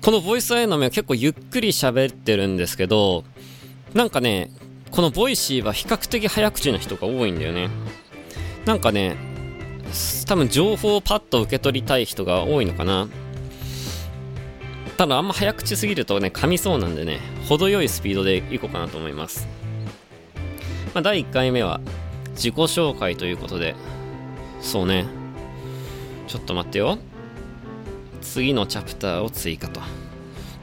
[0.00, 3.24] このボイスアヤノ.メは結構ゆっくり喋ってるんですけど
[3.92, 4.50] なんかね
[4.92, 7.68] このボイシーは比較的早口な人が多いんだよね。
[8.64, 9.30] なんかね
[10.26, 13.08] 多分情報をパッと受け取りたい人が多いのかな
[14.96, 19.48] ただあんま早口すぎるとね、噛みそうなんでね、程よいスピードでいこうかなと思います。
[20.94, 21.80] まあ、第1回目は
[22.34, 23.74] 自己紹介ということで、
[24.60, 25.06] そうね、
[26.28, 26.98] ちょっと待ってよ。
[28.20, 29.80] 次のチャプターを追加と。
[29.80, 29.86] こ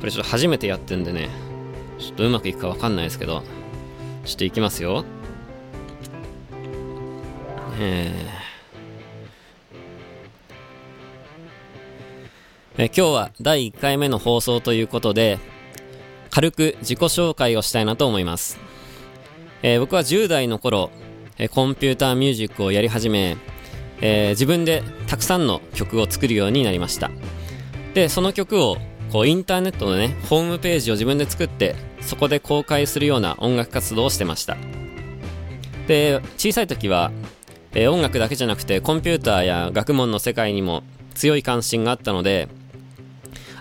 [0.05, 1.29] れちょっと初めてやってんでね、
[1.97, 3.43] ちょっとうまくいくかわかんないですけど、
[4.25, 5.03] ちょっといきますよ。
[7.79, 8.38] えー
[12.81, 15.37] え今日は第1回目の放送ということで、
[16.29, 18.57] 軽く自己紹介をしたいなと思います。
[19.63, 20.89] えー、僕は10代の頃、
[21.37, 23.35] えコンピューターミュージックをやり始め、
[23.99, 27.11] えー、自分でたくさんの曲を作るようになりました。
[27.93, 28.77] で、その曲を
[29.11, 34.55] こうインターネットのね、ホームページを自分で作って、そこで公開するような音楽活動をしてました。
[35.87, 37.11] で、小さい時は、
[37.73, 42.47] えー、音楽だけじゃなくてコンピューターや学問の世界にも強い関心があったので、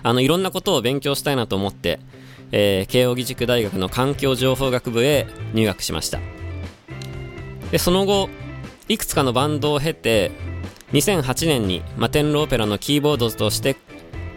[0.03, 1.99] あの、いろんなことを勉強したいなと思って、
[2.51, 6.19] えー、慶應義塾大学の環境情報学部へ入学しました。
[7.71, 8.29] で、その後、
[8.87, 10.31] いくつかのバンドを経て、
[10.93, 13.75] 2008年にマテンローペラのキーボードとして、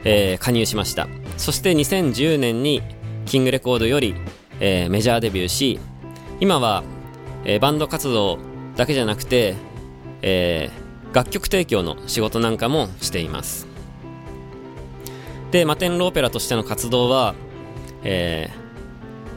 [0.04, 1.08] えー、加入しました。
[1.38, 2.82] そして2010年に
[3.24, 4.14] キングレコードより、
[4.60, 5.80] えー、メジャーデビューし、
[6.40, 6.82] 今は、
[7.44, 8.38] えー、バンド活動
[8.76, 9.54] だけじゃなくて、
[10.22, 13.66] えー、楽曲提供の仕事なんかもしています
[15.53, 17.34] でマテンローペラとしての活動は、
[18.05, 18.48] え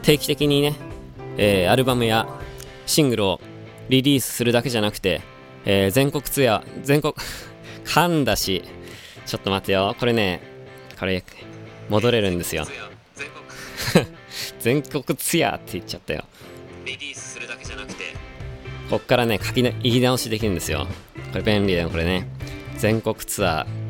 [0.00, 0.74] 定期的にね、
[1.36, 2.26] えー、アルバムや
[2.86, 3.40] シングルを
[3.90, 5.20] リリースするだけじゃなくて、
[5.66, 7.12] えー、全国ツアー全国
[7.84, 8.64] 噛んだし
[9.26, 9.94] ちょっと待ってよ。
[10.00, 10.40] これね
[10.98, 11.22] これ
[11.90, 12.66] 戻れるんですよ。
[14.58, 16.24] 全国ツヤって言っちゃったよ。
[16.86, 18.04] リリースするだけじゃなくて。
[18.88, 20.86] こっからね書き言い直しできるんですよ。
[21.32, 22.26] これ便利だよこれね。
[22.78, 23.85] 全国ツアー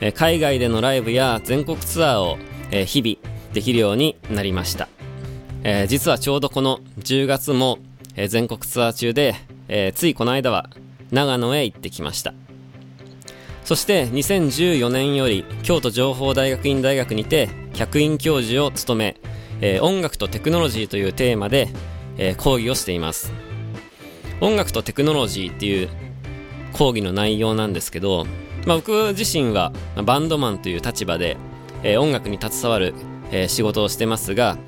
[0.00, 2.38] え海外でのライブや全国ツアーを、
[2.70, 4.88] え日々できるようになりました、
[5.64, 7.78] え、実はちょうどこの10月も、
[8.16, 9.34] え、全国ツアー中で、
[9.68, 10.70] え、ついこの間は
[11.10, 12.34] 長野へ行ってきました。
[13.64, 19.16] そして2014年より京都情報大学院大学にて客員教授を務め、
[19.60, 21.68] え、音楽とテクノロジーというテーマで、
[22.16, 23.32] え、講義をしています。
[24.40, 25.88] 音楽とテクノロジーっていう
[26.72, 28.26] 講義の内容なんですけど、
[28.66, 29.72] まあ、僕自身は
[30.04, 31.36] バンドマンという立場で、
[31.82, 32.94] えー、音楽に携わる、
[33.32, 34.58] え仕事をしてますが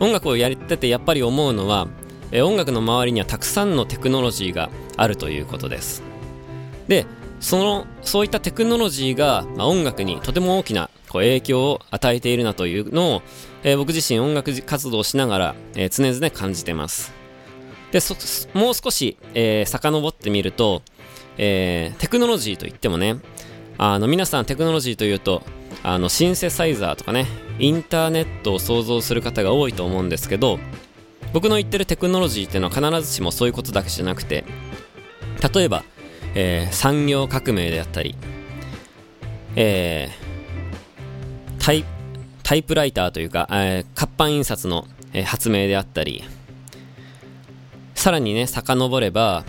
[0.00, 1.88] 音楽をやっててやっぱり思うのは、
[2.32, 6.02] え音楽の周りにはたくさんのテクノロジーがあるということです。
[6.88, 7.06] で
[7.40, 13.22] そのそういったテクノロジーが、まあ、音楽にとても大きなこう影響を与えているなというのを、
[13.62, 17.12] えー、僕自身音楽活動をしながら、えー、常々感じてます。
[17.92, 18.00] で
[18.52, 20.82] もう少し、えー、遡ってみると、
[21.38, 23.16] えー、テクノロジーといってもね
[23.78, 25.42] あの皆さんテクノロジーというと
[25.82, 27.26] あのシンセサイザーとかね
[27.58, 30.58] インターネットを想像する方が多いと思うんですけど
[31.32, 34.44] 僕の言ってるテクノロジーっていうのは必ずしもそういうことだけじゃなくて
[35.54, 35.84] 例えば
[36.34, 38.14] えー、産業革命であったり、
[39.56, 41.84] えー、タイ
[42.42, 46.22] タイプライターというか、えー、活版印刷の、えー、発明であったり、
[47.94, 49.44] さらにね、遡れば、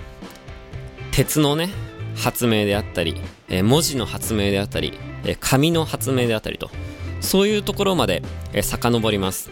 [1.20, 1.68] 鉄のね、
[2.16, 6.72] 発明であったり、えー、文字の発明であったり、えー、紙の発明であったりと、
[7.20, 9.52] そういうところまで、えー、遡ります。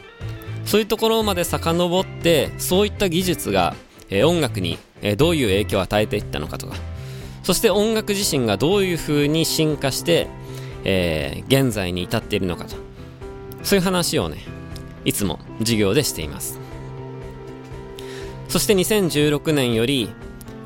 [0.64, 3.76] そういうところまで遡って、そういった技術が、
[4.10, 6.78] え、音楽に、え、どういう影響を与えていったのかとか、
[7.44, 10.28] そして音楽自身がどういう風に進化して、
[10.86, 12.78] えー、現在に至っているのかと
[13.64, 14.38] そういう話をね
[15.04, 16.60] いつも授業でしています
[18.48, 20.10] そして2016年より、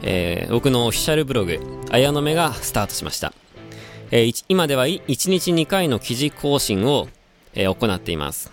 [0.04, 1.60] えー、僕のオフィシャルブログ
[1.92, 3.34] 「綾の目」がスタートしました、
[4.10, 7.08] えー、今では1日2回の記事更新を、
[7.54, 8.52] えー、行っています。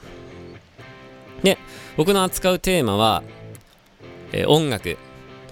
[1.43, 1.59] で
[1.97, 3.23] 僕の扱うテーマは、
[4.33, 4.97] えー、音楽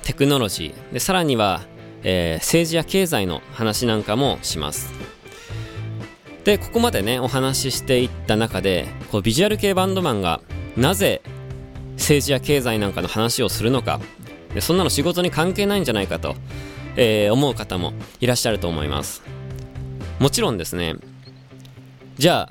[0.02, 0.92] テクノロジー。
[0.92, 1.62] でさらには
[2.08, 4.92] えー、政治や経済の話なんかもします。
[6.44, 10.40] でここまでねお話ししていった中でこうビジュアル系バンドマンが
[10.76, 11.20] なぜ
[11.96, 14.00] 政治や経済なんかの話をするのか。
[14.60, 16.34] そんなの仕事に関係ないんじゃないかと、
[16.96, 19.22] えー、思う方もいらっしゃると思います。
[20.18, 20.94] もちろんですね
[22.16, 22.48] じゃ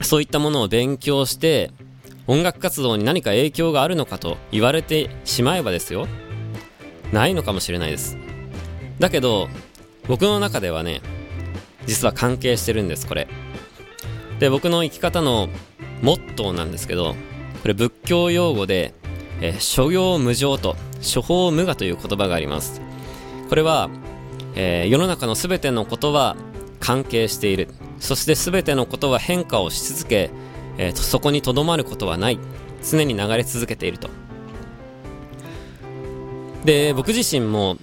[0.00, 1.72] あそういったものを勉強して
[2.26, 6.06] 音楽活動に何か影響があるのかと言われてしまえばですよ
[7.12, 8.16] ないのかもしれないです。
[9.00, 9.48] だけど
[10.06, 11.02] 僕の中ではね
[11.86, 13.26] 実は関係してるんですこれ。
[14.38, 15.48] で僕の生き方の
[16.02, 17.14] モットーなんですけど
[17.62, 18.94] これ仏教用語で、
[19.40, 22.80] えー、諸行無常と諸法無我という言葉があります。
[23.48, 23.90] これは、
[24.54, 26.36] えー、世の中の全てのことは
[26.78, 27.68] 関係している。
[27.98, 30.30] そして全てのことは変化をし続け、
[30.78, 32.38] えー、そこにとどまることはない。
[32.82, 34.08] 常に流れ続けていると。
[36.64, 37.76] で僕自身も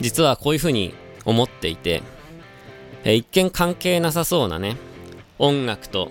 [0.00, 0.94] 実はこういうふうに
[1.24, 2.02] 思っていて、
[3.04, 4.76] え一見関係なさそうなね、
[5.38, 6.06] 音楽と、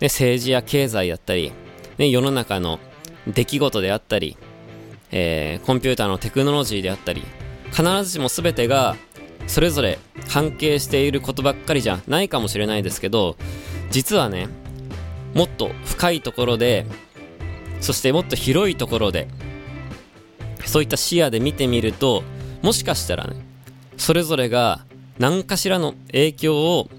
[0.00, 1.52] ね、政治や経済やったり、
[1.98, 2.78] ね、世の中の
[3.26, 4.36] 出来事であったり、
[5.18, 7.22] えー、コンピューターのテクノロジーであったり、
[7.70, 8.96] 必ずしも全てが
[9.46, 9.98] それぞれ
[10.28, 13.36] 関係していることばっかりじゃないかもしれないですけど、
[13.90, 14.48] 実はね、
[15.32, 16.84] もっと深いところで、
[17.80, 19.28] そしてもっと広いところで、
[20.66, 22.22] そういった視野で見てみると、
[22.60, 23.36] もしかしたらね、
[23.96, 24.84] それぞれが
[25.18, 26.90] 何かしらの影響を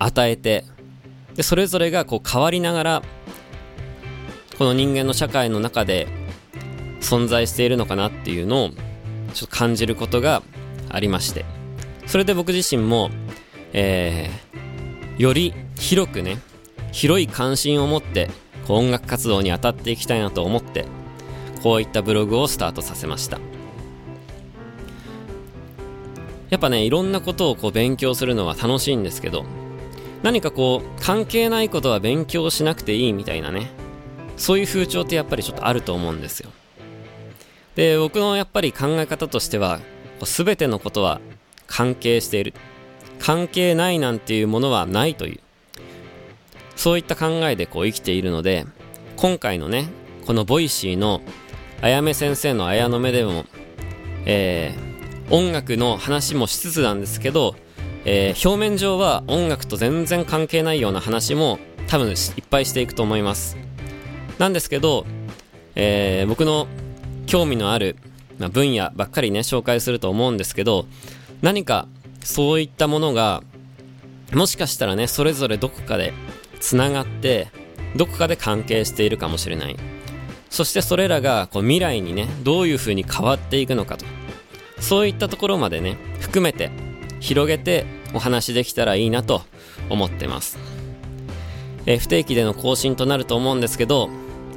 [0.00, 0.64] 与えて、
[1.36, 3.02] で、それぞれがこう変わりながら、
[4.58, 6.23] この人間の社会の中で
[7.04, 8.70] 存在しているのかなっていうのを
[9.34, 10.42] ちょっと感じることが
[10.88, 11.44] ありまして、
[12.06, 13.10] それで僕自身も、
[13.72, 16.38] えー、より広くね、
[16.92, 18.30] 広い関心を持って
[18.66, 20.86] こう音楽活動に当たっていきたいなと思って、
[21.62, 23.38] こういったブログをスタートさせました。
[26.50, 29.44] やっぱね、いろんなことをこう勉強するのは楽しいんですけど、
[30.24, 33.70] 何かこう関係ないことは勉強しなくていいみたいなね
[34.38, 36.50] そういう風潮ってやっぱりちょっとあると思うんですよ
[37.74, 39.80] で僕のやっぱり考え方としては
[40.20, 41.20] 全てのことは
[41.66, 42.54] 関係している。
[43.18, 45.40] 関係ないなんていうものはないという。
[46.76, 48.66] そういった考えでこう生きているので
[49.16, 49.88] 今回のね
[50.26, 51.20] このボイシーの
[51.80, 53.44] あやめ先生のアヤノ.メでも、
[54.26, 57.54] えー、音楽の話もしつつなんですけど、
[58.04, 62.16] えー、表面上は音楽と全然関係ないような話も多分いっ
[62.48, 63.56] ぱいしていくと思います。
[64.38, 65.06] なんですけど、
[65.76, 66.66] えー、僕の
[67.26, 67.96] 興味のある、
[68.38, 70.86] まあ、分野ばっかりね紹介すると思うんですけど
[71.42, 71.88] 何か
[72.22, 73.42] そういったものが
[74.32, 76.12] もしかしたらねそれぞれどこかで
[76.60, 77.48] つながって
[77.96, 79.76] どこかで関係しているかもしれない。
[80.50, 84.06] そしてそれらがこう未来にねどういう風に変わっていくのかと。
[84.80, 86.70] そういったところまでね含めて
[87.20, 89.42] 広げてお話できたらいいなと
[89.88, 90.58] 思ってます、
[91.86, 94.10] えー、不定期での更新となると思うんですけど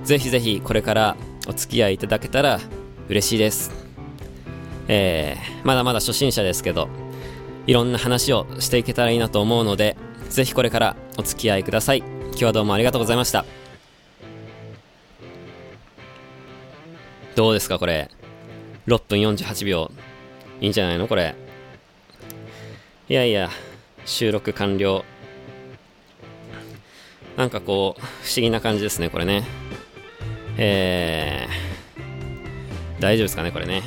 [0.04, 1.18] ぜひぜひこれから
[1.48, 2.60] お付き合いいただけたら
[3.08, 3.72] 嬉しいです。
[4.90, 6.88] えー、まだまだ初心者ですけど
[7.66, 9.98] いろんな話をしていけたらいいなと思うので
[10.30, 12.00] ぜひこれからお付き合いください。
[12.00, 13.46] 今日はどうもありがとうございました。
[17.36, 18.10] どうですかこれ
[18.88, 19.92] ？6分48秒。
[20.60, 21.36] いいんじゃないのこれ？
[23.10, 23.50] いやいや
[24.06, 25.06] 収録完了。
[27.36, 29.44] なんかこう不思議な感じですねこれね。
[30.58, 33.84] えー、大丈夫ですかねこれね。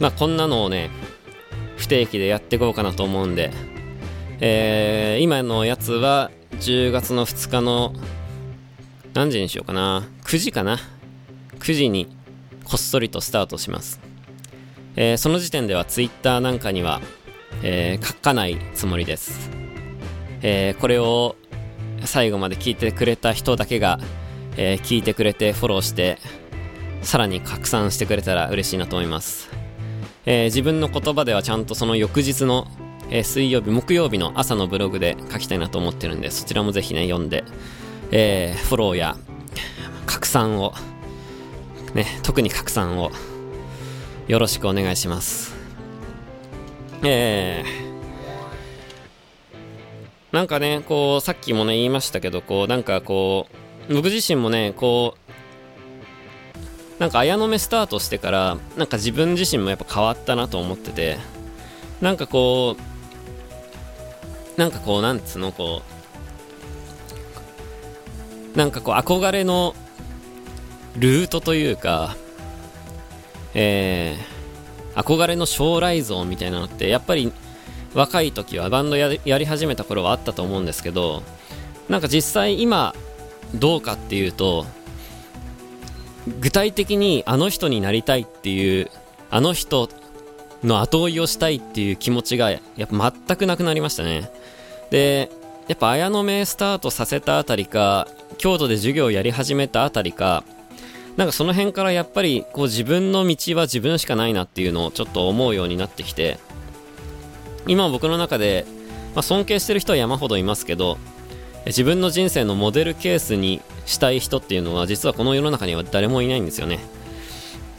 [0.00, 0.90] まあこんなのをね
[1.76, 3.50] 不定期でやっていこうかなと思うんで、
[4.40, 6.30] えー、今のやつは
[6.60, 7.94] 10月の2日の
[9.14, 10.06] 何時にしようかな。
[10.24, 10.78] 9時かな。
[11.58, 12.06] 9時に
[12.64, 14.00] こっそりとスタートします、
[14.96, 17.00] えー、その時点では Twitter なんかには、
[17.62, 19.50] えー、書かないつもりです、
[20.42, 21.36] えー、これを
[22.04, 23.98] 最後まで聞いてくれた人だけが、
[24.56, 26.18] えー、聞いてくれてフォローして
[27.02, 29.58] さらに拡散してくれたら嬉しいなと思います
[30.30, 32.66] えー、自分の言葉ではちゃんとその翌日の、
[33.08, 37.44] えー、水曜日、木曜日の朝のブログで書きたいなと思ってるんで、そちらもぜひね、読んで、
[38.10, 39.16] えー、フォローや
[40.04, 40.74] 拡散を、
[41.94, 43.10] ね、特に拡散を
[44.26, 45.56] よろしくお願いします。
[47.02, 47.87] えー、
[50.32, 53.46] なんかね、こう、さっきもね、言いましたけど、こう、なんかこ
[53.88, 55.28] う、僕自身もね、こう、
[56.98, 61.16] なんか綾野目スタートしてからなんか自分自身もやっぱ変わったなと思ってて
[62.00, 62.76] なんかこ
[64.56, 65.82] うなんかこうなんつうのこ
[68.54, 69.74] うなんかこう憧れの
[70.96, 72.16] ルートというか
[73.54, 77.32] えー、憧れの将来像みたいなのってやっぱり
[77.94, 81.22] 若い時はバンドやり始めた頃はあったと思うんですけど
[81.88, 82.94] なんか実際今
[83.54, 84.66] どうかっていうと
[86.40, 88.90] 具体的にあの人になりたいっていう
[89.30, 89.88] あの人
[90.62, 94.30] の後追いをしたいっていう気持ちがやっぱ全くなくなりましたね。
[94.90, 95.30] で
[95.68, 98.08] やっぱ綾野目スタートさせたあたりか
[98.38, 100.44] 京都で授業をやり始めたあたりか
[101.16, 106.38] なんかその辺からやっぱりこう自分の道は自分しかないなっていうのをちょっと思うようになってきて
[107.66, 108.66] 今僕の中で、
[109.14, 110.98] まあ、尊敬してる人は山ほどいますけど
[111.66, 116.78] 自分の人生のモデルケースにしたい人っていうのは実はこの世の中には誰もいないんですよね。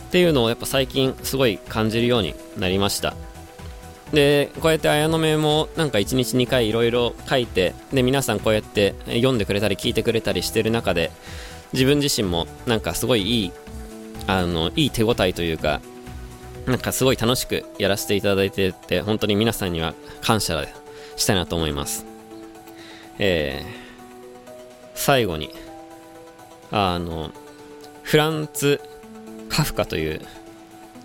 [0.10, 3.16] っていうのをやっぱ最近すごい感じるようになりました。
[4.12, 11.12] でこうやって綾野目もなんか1日2回いろいろ書いてで皆さんこうやって読んでくれたり聞いてくれたりしてる中で
[11.74, 13.52] 自分自身もなんかすごいいい
[14.26, 15.80] あのいい手応えというか
[16.70, 20.68] なんかすごい楽しくやらせていただいてて本当に皆さんには感謝
[21.18, 22.06] したいなと思います。
[23.18, 25.50] えー、最後に、
[26.70, 27.32] あの、
[28.04, 28.80] フランツ・
[29.50, 30.22] カフカという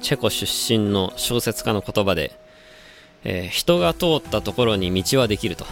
[0.02, 2.38] チェコ出身の小説家の言葉で、
[3.24, 5.64] えー、人が通ったところに道はできると、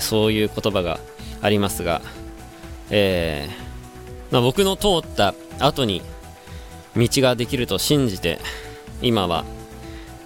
[0.00, 0.98] そういう言葉が
[1.40, 2.02] ありますが、
[2.90, 6.02] えー、まあ、僕の通った後に
[6.96, 8.40] 道ができると信じて、
[9.02, 9.44] 今は、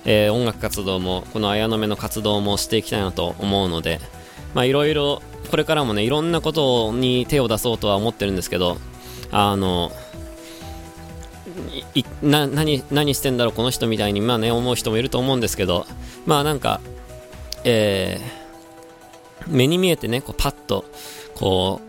[0.04, 4.00] えー、音楽活動も、この綾野目の活動もしていきたいなと思うので、
[4.64, 8.78] いろいろこれからもねいろんなことに手を出そうとは思ってるんですけど
[9.30, 9.90] あの
[12.22, 15.86] 何何してんだろうこの人みたいにまあね思う人もいると思うんですけど
[16.24, 16.80] まあなんか
[17.64, 20.84] えー、目に見えてねこうパッと
[21.34, 21.80] こ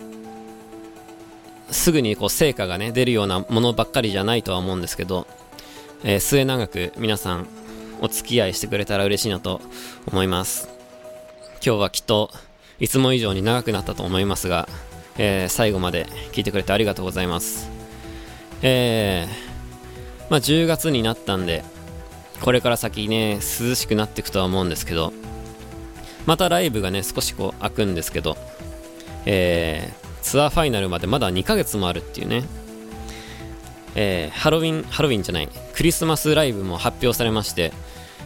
[1.69, 5.27] うすぐにこう成果がね出るようなものばっかりじゃないとは思うんですけど、
[6.03, 7.47] えー、末永く皆さん
[8.01, 9.61] お付き合いしてくれたら嬉しいなと
[10.05, 10.69] 思います
[11.65, 12.29] 今日はきっと
[12.79, 14.69] いつも以上に長くなったと思いますが、
[15.17, 17.69] えー、最後まで聞いてくれてありがとうございます。
[18.61, 21.63] えー、まあ10月になったんで、
[22.41, 25.11] これから先ね、涼しくなっていくとは思うんですけど、
[26.27, 28.37] またライブがね、少しこう開くんですけど、
[29.25, 32.43] えー、ツアーファイナルまでまだ2ヶ月もあるっていうね、
[33.99, 37.73] えー、ハロウィン、ハロウィンじゃない、クリスマスライブも発表されまして、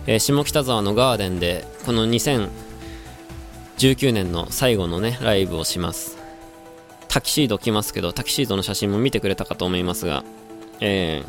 [0.05, 2.51] えー、下北沢のガーデンで、この2019
[4.11, 6.17] 年の最後のね、ライブをします。
[7.07, 10.25] タキシード着ますけど、タキシードの写真も見てくれたかと思いますが、
[10.81, 11.23] え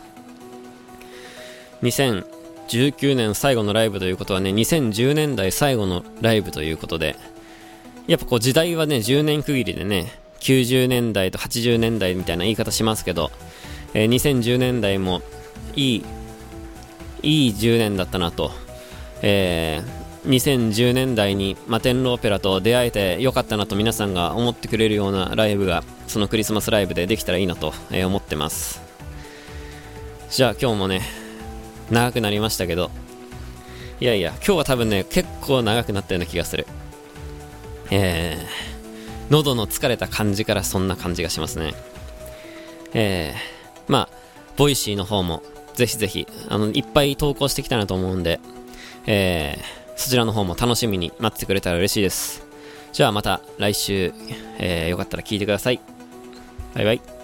[1.80, 2.24] ー、
[2.66, 7.14] 2019年最後のライブということはね、2010年代最後のライブということで、
[8.08, 13.30] やっぱこう時代はね、10年区切りでね、90年代と80年代みたいな言い方しますけど、
[13.94, 15.22] えー、2010年代も
[15.76, 16.04] いい、
[17.22, 18.50] いい10年だったなと、
[19.22, 28.80] えー、2010年代に摩天楼オペラと出会えてよかったなと皆さんが思ってくれるようなライブがそのクリスマスライブでできたらいいなと、えー、思ってます。
[30.30, 31.02] じゃあ今日もね
[31.90, 32.90] 長くなりましたけど
[34.00, 36.66] いやいや今日は多分ね結構長くなったような気がする。
[37.90, 41.74] えー、喉の疲れた感じからそんな感じがしますね。
[42.94, 43.61] えー
[43.92, 44.16] まあ、
[44.56, 45.42] ボイシーの方も
[45.74, 48.40] ぜひぜひ、あの、いっぱい投稿してきたなと思うんで、
[49.06, 52.44] えー、そちらの方も楽しみに待ってくれたら嬉しいです。
[52.92, 54.12] じゃあまた来週、
[54.58, 55.80] えー、よかったら聞いてください。
[56.74, 57.21] バイバイ。